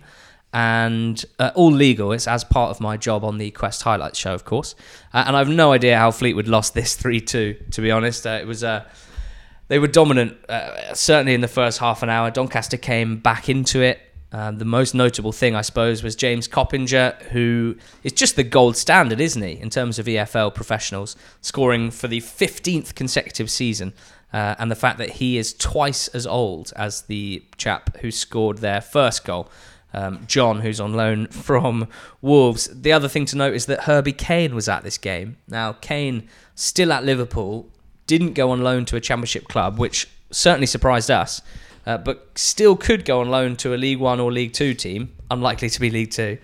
[0.55, 2.13] and uh, all legal.
[2.13, 4.73] It's as part of my job on the Quest Highlights show, of course.
[5.13, 8.25] Uh, and I've no idea how Fleetwood lost this 3 2, to be honest.
[8.25, 8.63] Uh, it was.
[8.63, 8.85] Uh,
[9.67, 12.31] they were dominant, uh, certainly in the first half an hour.
[12.31, 13.99] Doncaster came back into it.
[14.31, 18.77] Uh, the most notable thing, I suppose, was James Coppinger, who is just the gold
[18.77, 23.93] standard, isn't he, in terms of EFL professionals, scoring for the 15th consecutive season.
[24.31, 28.81] And the fact that he is twice as old as the chap who scored their
[28.81, 29.49] first goal
[29.93, 31.87] um, John, who's on loan from
[32.21, 32.69] Wolves.
[32.71, 35.37] The other thing to note is that Herbie Kane was at this game.
[35.47, 37.69] Now, Kane, still at Liverpool,
[38.07, 41.41] didn't go on loan to a Championship club, which certainly surprised us,
[41.85, 45.13] uh, but still could go on loan to a League One or League Two team,
[45.31, 46.37] unlikely to be League Two.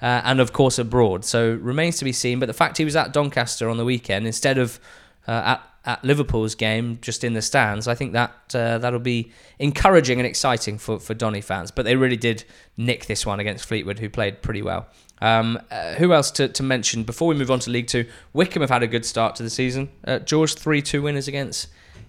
[0.00, 2.38] Uh, and of course abroad, so remains to be seen.
[2.38, 4.78] But the fact he was at Doncaster on the weekend instead of
[5.26, 9.32] uh, at at Liverpool's game, just in the stands, I think that uh, that'll be
[9.58, 11.70] encouraging and exciting for for Donny fans.
[11.70, 12.44] But they really did
[12.76, 14.86] nick this one against Fleetwood, who played pretty well.
[15.20, 18.04] Um, uh, who else to, to mention before we move on to League Two?
[18.34, 19.88] Wycombe have had a good start to the season.
[20.06, 21.68] Uh, George three two winners against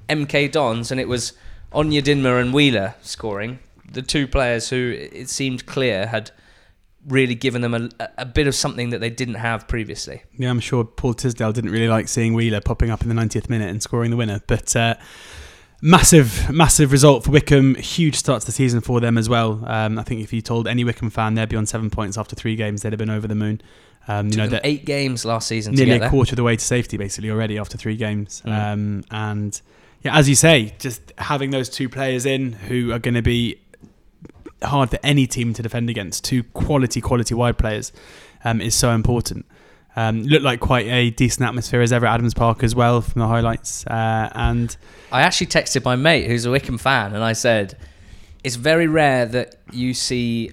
[0.09, 1.32] MK Dons, and it was
[1.71, 3.59] Onyedinma and Wheeler scoring.
[3.89, 6.32] The two players who it seemed clear had
[7.10, 10.24] really given them a, a bit of something that they didn't have previously.
[10.38, 13.49] Yeah, I'm sure Paul Tisdale didn't really like seeing Wheeler popping up in the 90th
[13.49, 14.95] minute and scoring the winner, but uh,
[15.82, 17.76] massive, massive result for Wycombe.
[17.76, 19.64] Huge start to the season for them as well.
[19.66, 22.36] Um, I think if you told any Wycombe fan they'd be on seven points after
[22.36, 23.62] three games, they'd have been over the moon.
[24.07, 26.07] Um, you know, that eight games last season nearly together.
[26.07, 28.41] a quarter of the way to safety basically already after three games.
[28.45, 28.74] Mm.
[28.74, 29.62] Um, and
[30.01, 33.60] yeah, as you say, just having those two players in who are going to be
[34.64, 37.91] hard for any team to defend against, two quality, quality wide players,
[38.43, 39.45] um, is so important.
[39.95, 43.20] Um, looked like quite a decent atmosphere as ever at Adams Park as well from
[43.20, 43.86] the highlights.
[43.88, 44.76] Uh, and
[45.12, 47.78] I actually texted my mate who's a Wycombe fan, and I said,
[48.43, 50.51] "It's very rare that you see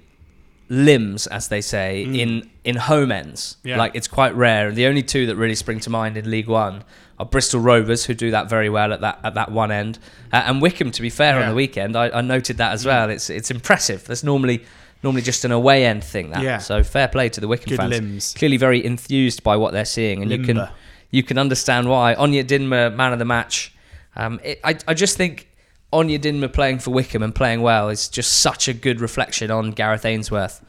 [0.69, 2.19] limbs, as they say, Mm.
[2.19, 3.57] in in home ends.
[3.63, 3.77] Yeah.
[3.79, 4.73] Like it's quite rare.
[4.73, 6.83] The only two that really spring to mind in League One
[7.19, 9.99] are Bristol Rovers, who do that very well at that at that one end,
[10.33, 10.91] uh, and Wycombe.
[10.91, 13.09] To be fair, on the weekend, I, I noted that as well.
[13.11, 14.05] It's it's impressive.
[14.05, 14.65] That's normally
[15.03, 16.31] normally just an away end thing.
[16.31, 16.59] That Yeah.
[16.59, 17.91] so fair play to the Wycombe good fans.
[17.91, 18.35] limbs.
[18.37, 20.69] Clearly very enthused by what they're seeing, and you can
[21.11, 22.15] you can understand why.
[22.15, 23.73] Onyedinma, man of the match.
[24.17, 25.49] Um, it, I, I just think
[25.93, 30.05] Onyedinma playing for Wycombe and playing well is just such a good reflection on Gareth
[30.05, 30.65] Ainsworth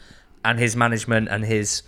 [0.45, 1.81] and his management and his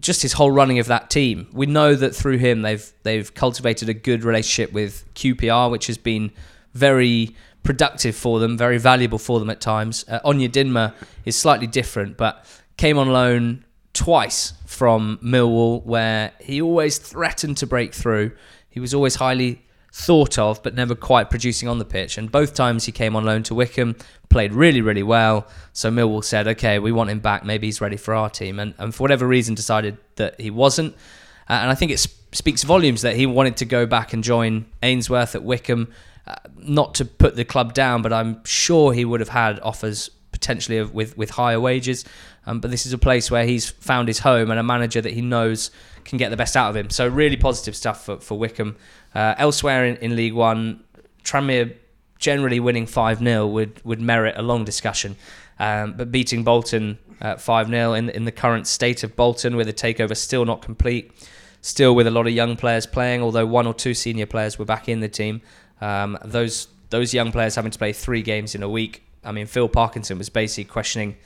[0.00, 1.48] just his whole running of that team.
[1.52, 5.98] We know that through him they've they've cultivated a good relationship with QPR, which has
[5.98, 6.30] been
[6.72, 10.04] very productive for them, very valuable for them at times.
[10.08, 10.94] Uh, Onyedinma
[11.24, 12.44] is slightly different, but
[12.76, 18.32] came on loan twice from Millwall, where he always threatened to break through.
[18.68, 19.64] He was always highly
[19.96, 22.18] thought of, but never quite producing on the pitch.
[22.18, 23.94] And both times he came on loan to Wycombe,
[24.28, 25.46] played really, really well.
[25.72, 27.44] So Millwall said, okay, we want him back.
[27.44, 28.58] Maybe he's ready for our team.
[28.58, 30.96] And, and for whatever reason, decided that he wasn't.
[31.48, 34.24] Uh, and I think it sp- speaks volumes that he wanted to go back and
[34.24, 35.92] join Ainsworth at Wycombe.
[36.26, 40.10] Uh, not to put the club down, but I'm sure he would have had offers
[40.32, 42.04] potentially of, with with higher wages.
[42.46, 45.12] Um, but this is a place where he's found his home and a manager that
[45.12, 45.70] he knows
[46.04, 46.90] can get the best out of him.
[46.90, 48.76] So really positive stuff for, for Wycombe.
[49.14, 50.82] Uh, elsewhere in, in League One,
[51.22, 51.76] Tranmere
[52.18, 55.16] generally winning 5 0 would, would merit a long discussion.
[55.58, 59.72] Um, but beating Bolton 5 0 in, in the current state of Bolton, with the
[59.72, 61.12] takeover still not complete,
[61.60, 64.64] still with a lot of young players playing, although one or two senior players were
[64.64, 65.40] back in the team.
[65.80, 69.02] Um, those those young players having to play three games in a week.
[69.24, 71.16] I mean, Phil Parkinson was basically questioning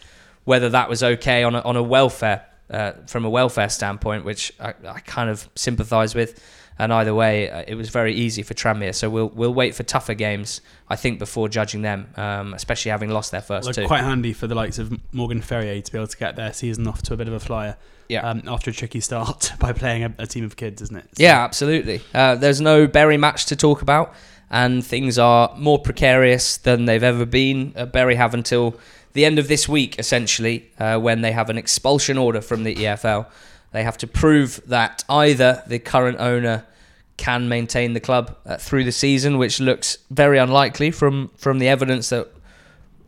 [0.44, 4.52] whether that was okay on a, on a welfare uh, from a welfare standpoint, which
[4.60, 6.40] I, I kind of sympathise with.
[6.80, 8.94] And either way, uh, it was very easy for Tranmere.
[8.94, 13.10] So we'll we'll wait for tougher games, I think, before judging them, um, especially having
[13.10, 13.86] lost their first Well, two.
[13.86, 16.86] quite handy for the likes of Morgan Ferrier to be able to get their season
[16.86, 17.76] off to a bit of a flyer.
[18.08, 18.20] Yeah.
[18.28, 21.04] Um, after a tricky start by playing a, a team of kids, isn't it?
[21.16, 22.00] So- Yeah, absolutely.
[22.14, 24.14] Uh, there's no Bury match to talk about,
[24.50, 27.72] and things are more precarious than they've ever been.
[27.76, 28.78] Uh, Bury have until
[29.14, 32.76] the end of this week, essentially, uh, when they have an expulsion order from the
[32.76, 33.26] EFL.
[33.72, 36.64] They have to prove that either the current owner
[37.18, 41.68] can maintain the club uh, through the season, which looks very unlikely from from the
[41.68, 42.28] evidence that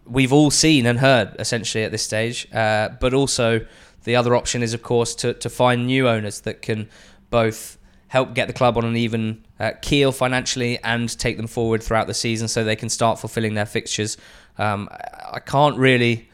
[0.04, 2.46] we've all seen and heard essentially at this stage.
[2.52, 3.64] Uh, but also,
[4.04, 6.88] the other option is, of course, to, to find new owners that can
[7.30, 11.80] both help get the club on an even uh, keel financially and take them forward
[11.80, 14.16] throughout the season so they can start fulfilling their fixtures.
[14.58, 16.28] Um, I I can't really.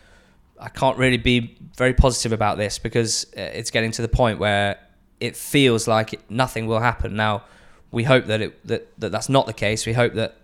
[0.58, 4.38] I can't really be very positive about this because uh, it's getting to the point
[4.38, 4.78] where
[5.20, 7.14] it feels like nothing will happen.
[7.14, 7.44] Now,
[7.90, 9.86] we hope that it that, that that's not the case.
[9.86, 10.36] We hope that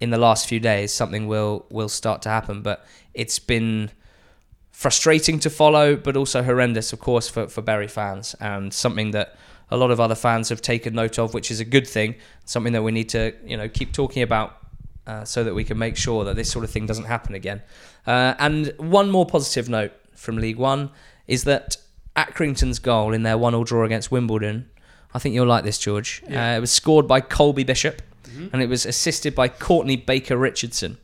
[0.00, 2.62] in the last few days something will will start to happen.
[2.62, 2.84] But
[3.14, 3.90] it's been
[4.70, 9.36] frustrating to follow, but also horrendous, of course, for for Bury fans, and something that
[9.70, 12.14] a lot of other fans have taken note of, which is a good thing.
[12.44, 14.58] Something that we need to you know keep talking about.
[15.06, 17.62] Uh, so that we can make sure that this sort of thing doesn't happen again.
[18.08, 20.90] Uh, and one more positive note from League One
[21.28, 21.76] is that
[22.16, 24.68] Accrington's goal in their one-all draw against Wimbledon.
[25.14, 26.22] I think you'll like this, George.
[26.28, 26.54] Yeah.
[26.54, 28.02] Uh, it was scored by Colby Bishop,
[28.52, 30.98] and it was assisted by Courtney Baker Richardson.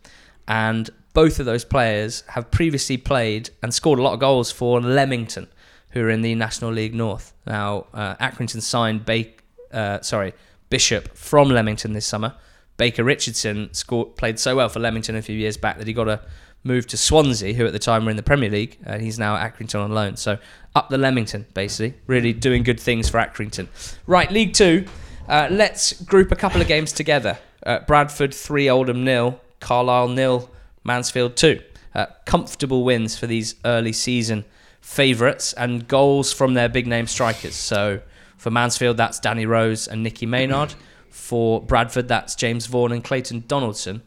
[0.47, 4.81] And both of those players have previously played and scored a lot of goals for
[4.81, 5.49] Leamington,
[5.91, 7.33] who are in the National League North.
[7.47, 9.27] Now, uh, Accrington signed ba-
[9.73, 10.35] uh, sorry
[10.69, 12.35] Bishop from Leamington this summer.
[12.77, 16.09] Baker Richardson scored, played so well for Leamington a few years back that he got
[16.09, 16.21] a
[16.65, 19.37] move to Swansea, who at the time were in the Premier League, and he's now
[19.37, 20.17] at Accrington on loan.
[20.17, 20.39] So
[20.75, 23.69] up the Leamington, basically, really doing good things for Accrington.
[24.07, 24.87] Right, League Two.
[25.29, 27.39] Uh, let's group a couple of games together.
[27.65, 30.51] Uh, Bradford three, Oldham nil, Carlisle nil,
[30.85, 31.61] Mansfield two.
[31.95, 34.45] Uh, comfortable wins for these early season
[34.81, 37.55] favourites and goals from their big name strikers.
[37.55, 38.01] So
[38.37, 40.75] for Mansfield, that's Danny Rose and Nicky Maynard.
[41.11, 44.03] For Bradford, that's James Vaughan and Clayton Donaldson.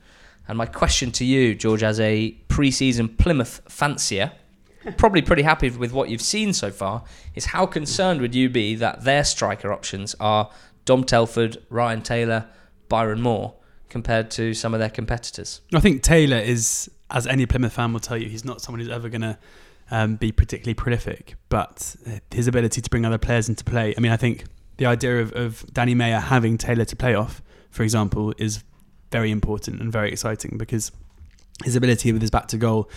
[0.47, 4.31] And my question to you, George, as a pre-season Plymouth fancier,
[4.97, 8.75] probably pretty happy with what you've seen so far, is how concerned would you be
[8.75, 10.49] that their striker options are
[10.85, 12.47] Dom Telford, Ryan Taylor,
[12.89, 13.55] Byron Moore,
[13.89, 15.61] compared to some of their competitors?
[15.73, 18.89] I think Taylor is, as any Plymouth fan will tell you, he's not someone who's
[18.89, 19.37] ever going to
[19.91, 23.93] um, be particularly prolific, but uh, his ability to bring other players into play.
[23.97, 24.45] I mean, I think
[24.77, 27.41] the idea of, of Danny Mayor having Taylor to play off,
[27.71, 28.63] for example, is
[29.11, 30.91] very important and very exciting because
[31.63, 32.89] his ability with his back to goal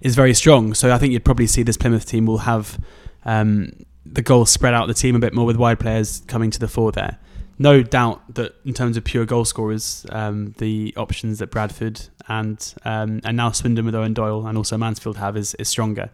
[0.00, 0.74] is very strong.
[0.74, 2.78] So I think you'd probably see this Plymouth team will have
[3.24, 3.72] um,
[4.06, 6.68] the goals spread out the team a bit more with wide players coming to the
[6.68, 7.18] fore there.
[7.58, 12.74] No doubt that in terms of pure goal scorers, um, the options that Bradford and
[12.84, 16.10] um, and now Swindon with Eoin Doyle and also Mansfield have is, is stronger.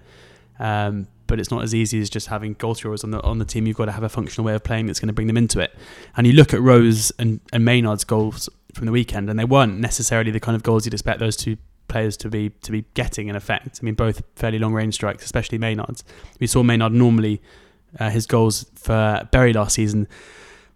[0.59, 3.45] Um, but it's not as easy as just having goal scorers on the on the
[3.45, 3.67] team.
[3.67, 5.61] You've got to have a functional way of playing that's going to bring them into
[5.61, 5.73] it.
[6.17, 9.79] And you look at Rose and, and Maynard's goals from the weekend, and they weren't
[9.79, 11.57] necessarily the kind of goals you'd expect those two
[11.89, 13.79] players to be to be getting in effect.
[13.81, 16.05] I mean, both fairly long range strikes, especially Maynard's.
[16.41, 17.41] We saw Maynard normally
[17.99, 20.09] uh, his goals for Bury last season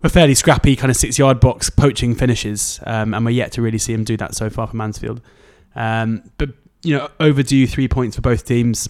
[0.03, 3.63] were fairly scrappy, kind of six yard box poaching finishes, um, and we're yet to
[3.63, 5.21] really see him do that so far for Mansfield.
[5.75, 6.51] Um, but
[6.83, 8.89] you know, overdue three points for both teams.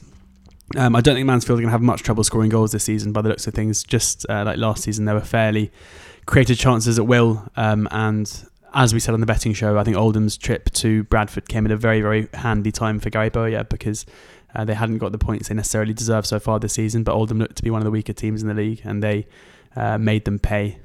[0.77, 3.13] Um, I don't think Mansfield are going to have much trouble scoring goals this season
[3.13, 3.83] by the looks of things.
[3.83, 5.73] Just uh, like last season, they were fairly
[6.27, 7.45] created chances at will.
[7.57, 11.49] Um, and as we said on the betting show, I think Oldham's trip to Bradford
[11.49, 14.07] came at a very, very handy time for Gary Bowyer because
[14.55, 17.03] uh, they hadn't got the points they necessarily deserved so far this season.
[17.03, 19.27] But Oldham looked to be one of the weaker teams in the league, and they
[19.77, 20.79] uh, made them pay.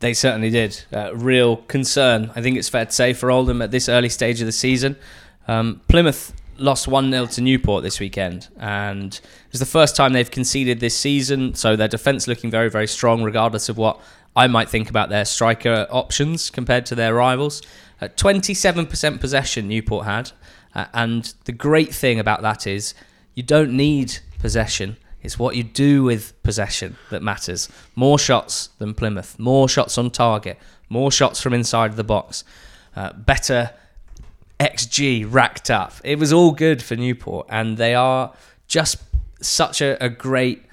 [0.00, 0.82] They certainly did.
[0.92, 4.40] Uh, real concern, I think it's fair to say, for Oldham at this early stage
[4.40, 4.96] of the season.
[5.46, 10.12] Um, Plymouth lost 1 0 to Newport this weekend, and it was the first time
[10.12, 14.00] they've conceded this season, so their defence looking very, very strong, regardless of what
[14.36, 17.62] I might think about their striker options compared to their rivals.
[18.00, 20.32] Uh, 27% possession Newport had,
[20.74, 22.94] uh, and the great thing about that is
[23.34, 24.96] you don't need possession.
[25.22, 27.68] It's what you do with possession that matters.
[27.94, 30.58] More shots than Plymouth, more shots on target,
[30.88, 32.44] more shots from inside the box,
[32.96, 33.70] uh, better
[34.58, 35.94] XG racked up.
[36.04, 38.32] It was all good for Newport, and they are
[38.66, 38.98] just
[39.40, 40.64] such a, a great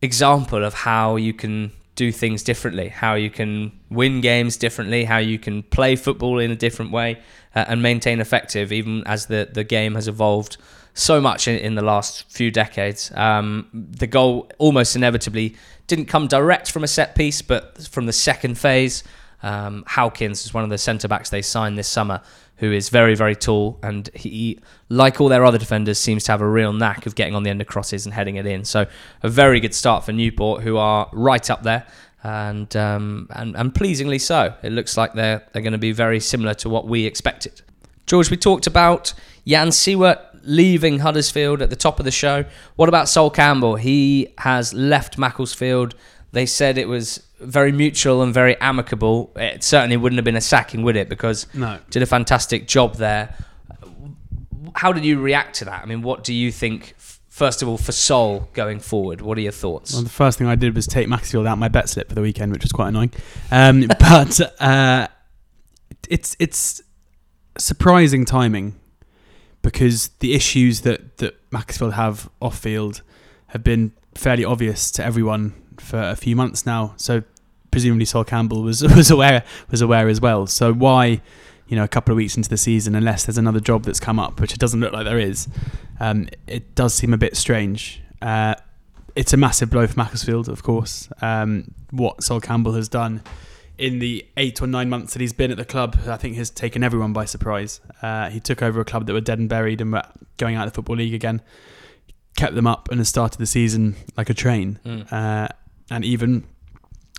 [0.00, 5.18] example of how you can do things differently, how you can win games differently, how
[5.18, 7.20] you can play football in a different way
[7.54, 10.56] uh, and maintain effective, even as the, the game has evolved
[10.94, 13.12] so much in, in the last few decades.
[13.14, 18.12] Um, the goal almost inevitably didn't come direct from a set piece, but from the
[18.12, 19.04] second phase.
[19.42, 22.22] Um, Howkins is one of the centre backs they signed this summer,
[22.62, 24.56] who is very, very tall, and he,
[24.88, 27.50] like all their other defenders, seems to have a real knack of getting on the
[27.50, 28.64] end of crosses and heading it in.
[28.64, 28.86] So
[29.24, 31.84] a very good start for Newport, who are right up there.
[32.22, 34.54] And, um, and and pleasingly so.
[34.62, 37.62] It looks like they're they're going to be very similar to what we expected.
[38.06, 39.12] George, we talked about
[39.44, 42.44] Jan Siewert leaving Huddersfield at the top of the show.
[42.76, 43.74] What about Sol Campbell?
[43.74, 45.96] He has left Macclesfield.
[46.30, 49.32] They said it was very mutual and very amicable.
[49.36, 51.08] It certainly wouldn't have been a sacking, would it?
[51.08, 51.78] Because No.
[51.90, 53.34] did a fantastic job there.
[54.74, 55.82] How did you react to that?
[55.82, 56.94] I mean, what do you think?
[57.28, 59.92] First of all, for Sol going forward, what are your thoughts?
[59.94, 62.20] Well, the first thing I did was take Maxfield out my bet slip for the
[62.20, 63.10] weekend, which was quite annoying.
[63.50, 65.08] Um, but uh,
[66.08, 66.82] it's it's
[67.58, 68.78] surprising timing
[69.62, 73.02] because the issues that that Maxfield have off field
[73.48, 76.94] have been fairly obvious to everyone for a few months now.
[76.96, 77.22] So
[77.72, 80.46] presumably Sol Campbell was was aware was aware as well.
[80.46, 81.20] So why?
[81.66, 84.18] You know, a couple of weeks into the season, unless there's another job that's come
[84.18, 85.48] up, which it doesn't look like there is,
[86.00, 88.02] um, it does seem a bit strange.
[88.20, 88.54] Uh,
[89.16, 91.08] it's a massive blow for Macclesfield, of course.
[91.22, 93.22] Um, what Sol Campbell has done
[93.78, 96.50] in the eight or nine months that he's been at the club, I think has
[96.50, 97.80] taken everyone by surprise.
[98.00, 100.04] Uh, he took over a club that were dead and buried and were
[100.36, 101.42] going out of the Football League again,
[102.36, 104.78] kept them up and has started the season like a train.
[104.84, 105.12] Mm.
[105.12, 105.48] Uh,
[105.90, 106.44] and even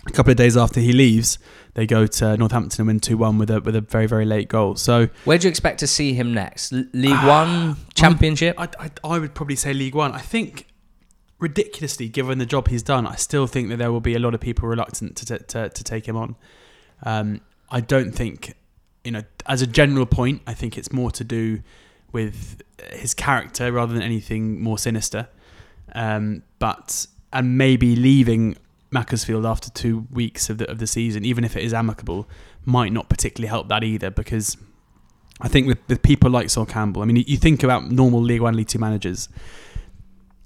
[0.05, 1.39] a couple of days after he leaves,
[1.75, 4.47] they go to Northampton and win 2 1 with a, with a very, very late
[4.49, 4.75] goal.
[4.75, 6.73] So Where do you expect to see him next?
[6.73, 8.59] L- League Ah, One, Championship?
[8.59, 10.11] I, I, I would probably say League One.
[10.11, 10.67] I think,
[11.39, 14.33] ridiculously, given the job he's done, I still think that there will be a lot
[14.33, 16.35] of people reluctant to, t- to, to take him on.
[17.03, 18.55] Um, I don't think,
[19.03, 21.61] you know, as a general point, I think it's more to do
[22.11, 25.27] with his character rather than anything more sinister.
[25.95, 28.55] Um, but, and maybe leaving
[28.93, 32.27] Macclesfield after two weeks of the, of the season, even if it is amicable,
[32.65, 34.55] might not particularly help that either because
[35.41, 38.21] I think with, with people like Sol Campbell, I mean, you- you think about normal
[38.21, 39.27] League One, League Two managers,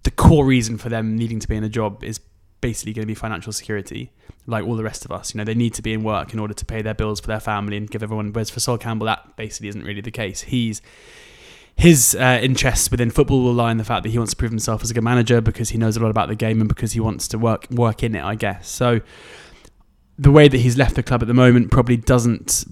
[0.03, 2.19] the core reason for them needing to be in a job is
[2.61, 4.11] basically going to be financial security,
[4.47, 5.33] like all the rest of us.
[5.33, 7.27] You know, they need to be in work in order to pay their bills for
[7.27, 8.31] their family and give everyone.
[8.33, 10.41] Whereas for Sol Campbell, that basically isn't really the case.
[10.41, 10.81] He's
[11.77, 14.49] his uh, interests within football will lie in the fact that he wants to prove
[14.51, 16.93] himself as a good manager because he knows a lot about the game and because
[16.93, 18.23] he wants to work work in it.
[18.23, 18.99] I guess so.
[20.19, 22.65] The way that he's left the club at the moment probably doesn't.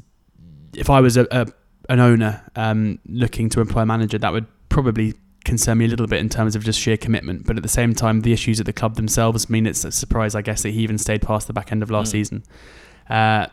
[0.73, 1.45] If I was a, a
[1.87, 6.07] an owner um, looking to employ a manager, that would probably concern me a little
[6.07, 7.45] bit in terms of just sheer commitment.
[7.45, 10.33] But at the same time, the issues at the club themselves mean it's a surprise,
[10.33, 12.11] I guess, that he even stayed past the back end of last Mm.
[12.11, 12.43] season.
[13.07, 13.45] Uh,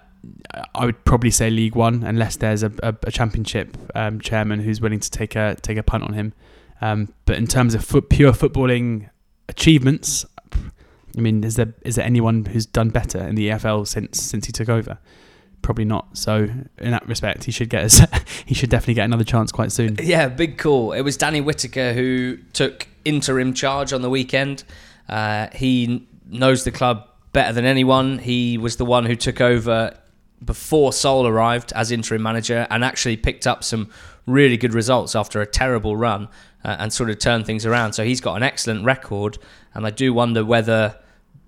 [0.75, 4.81] I would probably say League One, unless there's a, a, a Championship um, chairman who's
[4.81, 6.33] willing to take a take a punt on him.
[6.81, 9.09] Um, but in terms of foot, pure footballing
[9.49, 10.27] achievements,
[11.17, 14.47] I mean, is there is there anyone who's done better in the EFL since since
[14.47, 14.99] he took over?
[15.61, 16.17] Probably not.
[16.19, 16.49] So
[16.79, 18.01] in that respect, he should get us.
[18.47, 19.97] he should definitely get another chance quite soon.
[20.03, 20.93] Yeah, big call.
[20.93, 24.65] It was Danny Whitaker who took interim charge on the weekend.
[25.09, 28.19] Uh, he knows the club better than anyone.
[28.19, 29.97] He was the one who took over
[30.45, 33.91] before Sol arrived as interim manager and actually picked up some
[34.27, 36.29] really good results after a terrible run
[36.65, 37.93] uh, and sort of turned things around.
[37.93, 39.39] So he's got an excellent record,
[39.75, 40.97] and I do wonder whether,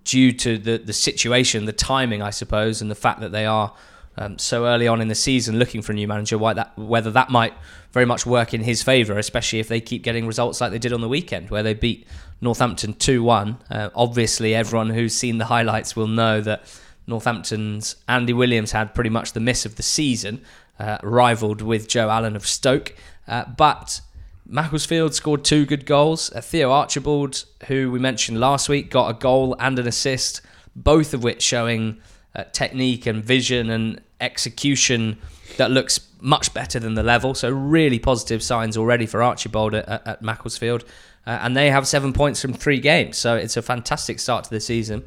[0.05, 3.73] due to the the situation, the timing, I suppose, and the fact that they are
[4.17, 7.31] um, so early on in the season looking for a new manager, that whether that
[7.31, 7.55] might
[7.93, 10.93] very much work in his favour, especially if they keep getting results like they did
[10.93, 12.07] on the weekend, where they beat
[12.41, 13.59] Northampton two one.
[13.71, 16.61] Uh, obviously, everyone who's seen the highlights will know that
[17.07, 20.43] Northampton's Andy Williams had pretty much the miss of the season,
[20.79, 22.95] uh, rivaled with Joe Allen of Stoke,
[23.29, 24.01] uh, but.
[24.47, 26.31] Macclesfield scored two good goals.
[26.31, 30.43] Uh, Theo Archibald, who we mentioned last week, got a goal and an assist,
[30.77, 31.99] both of which showing
[32.35, 35.19] uh, technique and vision and execution
[35.57, 37.35] that looks much better than the level.
[37.35, 40.85] So really positive signs already for Archibald at, at, Macclesfield,
[41.27, 43.19] uh, and they have seven points from three games.
[43.19, 45.05] So it's a fantastic start to the season.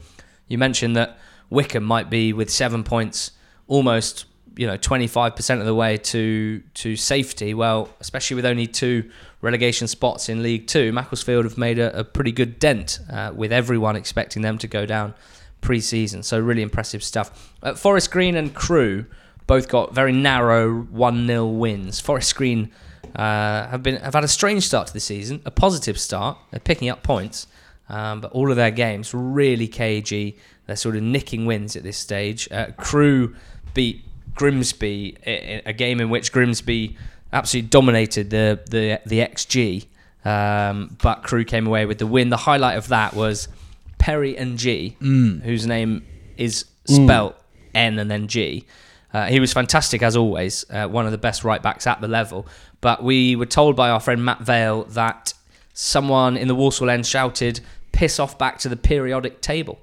[0.47, 1.17] You mentioned that
[1.49, 3.31] Wycombe might be with seven points
[3.67, 4.25] almost
[4.55, 7.53] you know 25% of the way to to safety.
[7.53, 9.09] Well especially with only two
[9.41, 13.53] relegation spots in league 2 Macclesfield have made a, a pretty good dent uh, with
[13.53, 15.13] everyone expecting them to go down
[15.61, 16.23] pre-season.
[16.23, 17.53] So really impressive stuff.
[17.61, 19.05] Uh, Forest Green and Crewe
[19.45, 21.99] both got very narrow 1-0 wins.
[21.99, 22.71] Forest Green
[23.15, 26.37] uh, have been have had a strange start to the season a positive start.
[26.51, 27.47] They're picking up points
[27.89, 30.37] um, but all of their games really cagey
[30.67, 32.47] They're sort of nicking wins at this stage.
[32.51, 33.35] Uh, Crewe
[33.73, 34.03] beat
[34.35, 35.17] Grimsby,
[35.65, 36.95] a game in which Grimsby
[37.33, 39.85] absolutely dominated the the the XG,
[40.25, 42.29] um, but Crewe came away with the win.
[42.29, 43.47] The highlight of that was
[43.97, 44.57] Perry Ng,
[45.01, 45.41] Mm.
[45.43, 46.05] whose name
[46.37, 47.35] is spelt
[47.73, 48.65] N and then G.
[49.13, 52.07] Uh, he was fantastic as always, uh, one of the best right backs at the
[52.07, 52.45] level.
[52.81, 55.33] But we were told by our friend Matt Vale that
[55.73, 57.61] someone in the Walsall end shouted,
[57.91, 59.79] "Piss off back to the periodic table,"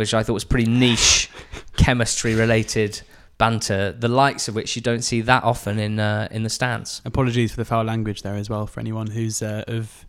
[0.00, 1.30] which I thought was pretty niche,
[1.76, 3.02] chemistry related
[3.36, 7.00] banter, the likes of which you don't see that often in uh, in the stands.
[7.04, 10.06] Apologies for the foul language there as well for anyone who's uh, of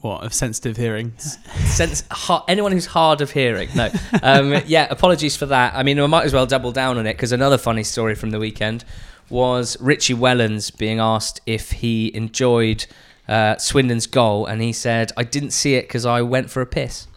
[0.00, 1.16] what of sensitive hearing.
[1.18, 2.04] sense
[2.46, 3.90] anyone who's hard of hearing no
[4.22, 7.14] um, yeah apologies for that i mean i might as well double down on it
[7.14, 8.84] because another funny story from the weekend
[9.30, 12.84] was richie wellens being asked if he enjoyed
[13.28, 16.66] uh, swindon's goal and he said i didn't see it because i went for a
[16.66, 17.08] piss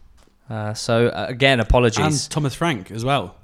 [0.50, 3.36] uh, so uh, again apologies And Thomas Frank as well.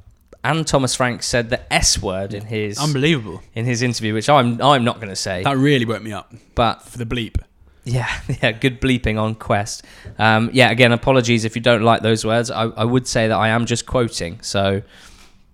[0.45, 3.41] And Thomas frank said the s word in his Unbelievable.
[3.55, 6.33] in his interview which i'm i'm not going to say That really woke me up
[6.53, 7.37] but for the bleep.
[7.85, 8.09] Yeah,
[8.41, 9.83] yeah, good bleeping on Quest.
[10.17, 12.49] Um, yeah, again, apologies if you don't like those words.
[12.49, 14.81] I, I would say that I am just quoting, so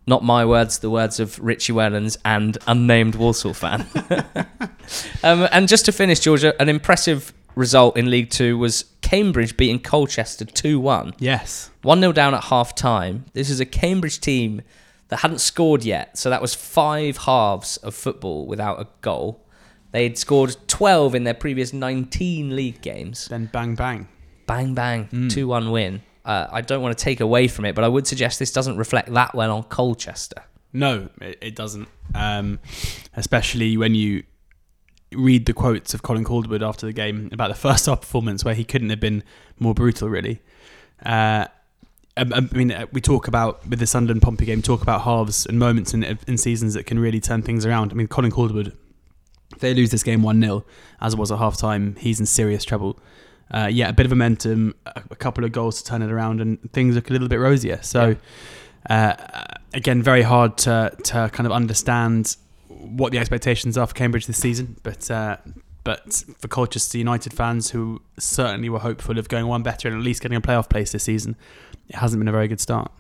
[0.06, 3.86] not my words, the words of Richie Wellens and unnamed Walsall fan.
[5.24, 9.80] um, and just to finish, Georgia, an impressive result in League Two was Cambridge beating
[9.80, 11.14] Colchester 2 1.
[11.20, 11.70] Yes.
[11.84, 13.26] 1 0 down at half time.
[13.34, 14.62] This is a Cambridge team
[15.10, 19.46] that hadn't scored yet, so that was five halves of football without a goal.
[19.92, 23.28] They'd scored 12 in their previous 19 league games.
[23.28, 24.08] Then bang bang.
[24.46, 25.30] Bang, bang, Mm.
[25.32, 26.02] 2 1 win.
[26.26, 28.78] Uh, I don't want to take away from it, but I would suggest this doesn't
[28.78, 30.44] reflect that well on Colchester.
[30.74, 31.88] No, it, it doesn't.
[32.14, 32.60] Um,
[33.16, 34.24] especially when you
[35.14, 38.56] read the quotes of Colin Calderwood after the game about the first half performance, where
[38.56, 39.24] he couldn't have been
[39.60, 40.42] more brutal, really.
[41.04, 41.46] Uh,
[42.18, 45.46] I, I mean, uh, we talk about with the Sunderland Pompey game, talk about halves
[45.46, 47.92] and moments in, in seasons that can really turn things around.
[47.92, 48.76] I mean, Colin Calderwood,
[49.54, 50.66] if they lose this game 1 0,
[51.02, 53.00] as it was at half time, he's in serious trouble.
[53.52, 56.40] Uh, yeah, a bit of momentum, a, a couple of goals to turn it around,
[56.40, 57.80] and things look a little bit rosier.
[57.82, 58.16] So,
[58.90, 59.16] uh,
[59.74, 62.36] again, very hard to, to kind of understand
[62.80, 64.78] what the expectations are for Cambridge this season.
[64.84, 65.38] But uh,
[65.84, 70.04] but for Colchester United fans who certainly were hopeful of going one better and at
[70.04, 71.36] least getting a playoff place this season,
[71.88, 72.92] it hasn't been a very good start.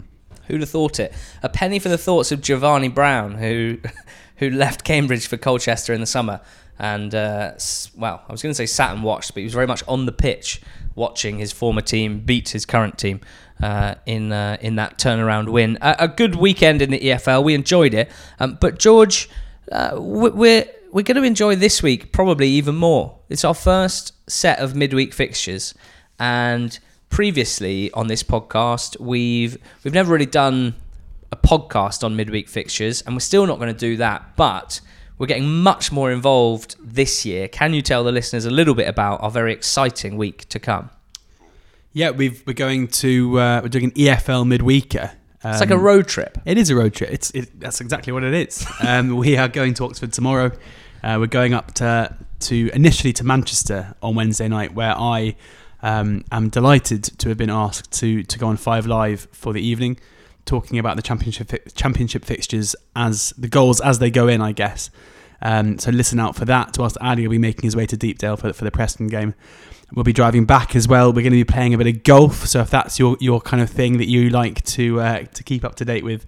[0.47, 1.13] Who'd have thought it?
[1.43, 3.79] A penny for the thoughts of Jevani Brown, who
[4.37, 6.41] who left Cambridge for Colchester in the summer,
[6.79, 7.51] and uh,
[7.95, 10.05] well, I was going to say sat and watched, but he was very much on
[10.05, 10.61] the pitch
[10.95, 13.21] watching his former team beat his current team
[13.61, 15.77] uh, in uh, in that turnaround win.
[15.81, 17.43] A, a good weekend in the EFL.
[17.43, 18.09] We enjoyed it,
[18.39, 19.29] um, but George,
[19.71, 23.19] uh, we- we're we're going to enjoy this week probably even more.
[23.29, 25.73] It's our first set of midweek fixtures,
[26.19, 26.77] and
[27.09, 30.75] previously on this podcast we've we've never really done
[31.31, 34.79] a podcast on midweek fixtures and we're still not going to do that but
[35.17, 38.87] we're getting much more involved this year can you tell the listeners a little bit
[38.87, 40.91] about our very exciting week to come
[41.93, 45.11] Yeah, we've, we're going to uh, we're doing an EFL midweeker.
[45.43, 47.11] Um, it's like a road trip It is a road trip.
[47.11, 48.65] It's it, that's exactly what it is.
[48.85, 50.51] Um, we are going to Oxford tomorrow.
[51.03, 55.35] Uh, we're going up to to initially to Manchester on Wednesday night, where I
[55.81, 59.61] um, am delighted to have been asked to to go on Five Live for the
[59.61, 59.97] evening,
[60.45, 64.51] talking about the championship fi- championship fixtures as the goals as they go in, I
[64.51, 64.89] guess.
[65.41, 66.77] Um, so listen out for that.
[66.77, 69.35] Whilst Ali will be making his way to Deepdale for for the Preston game.
[69.93, 71.07] We'll be driving back as well.
[71.09, 72.45] We're going to be playing a bit of golf.
[72.47, 75.65] So if that's your, your kind of thing that you like to uh, to keep
[75.65, 76.25] up to date with,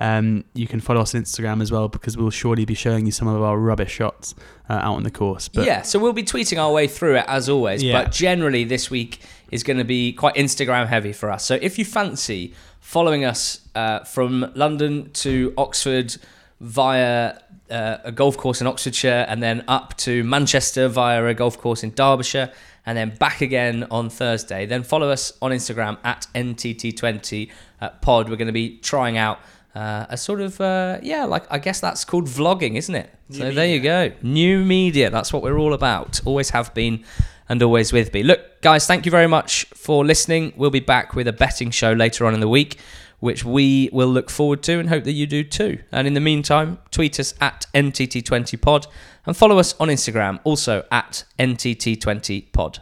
[0.00, 3.12] um, you can follow us on Instagram as well because we'll surely be showing you
[3.12, 4.34] some of our rubbish shots
[4.68, 5.48] uh, out on the course.
[5.48, 8.02] But yeah so we'll be tweeting our way through it as always Yeah.
[8.02, 11.78] but generally this week is going to be quite instagram heavy for us so if
[11.78, 16.16] you fancy following us uh, from london to oxford
[16.60, 17.38] via
[17.70, 21.82] uh, a golf course in oxfordshire and then up to manchester via a golf course
[21.82, 22.50] in derbyshire
[22.86, 24.66] and then back again on thursday.
[24.66, 28.28] Then follow us on instagram at ntt20 uh, pod.
[28.28, 29.40] We're going to be trying out
[29.74, 33.12] uh, a sort of uh, yeah like i guess that's called vlogging isn't it?
[33.30, 34.12] So there you go.
[34.22, 35.08] New media.
[35.08, 36.20] That's what we're all about.
[36.26, 37.04] Always have been
[37.48, 40.52] and always with me look guys thank you very much for listening.
[40.56, 42.78] We'll be back with a betting show later on in the week
[43.22, 45.78] which we will look forward to and hope that you do too.
[45.92, 48.88] And in the meantime tweet us at ntt20pod
[49.24, 52.80] and follow us on instagram also at ntt20pod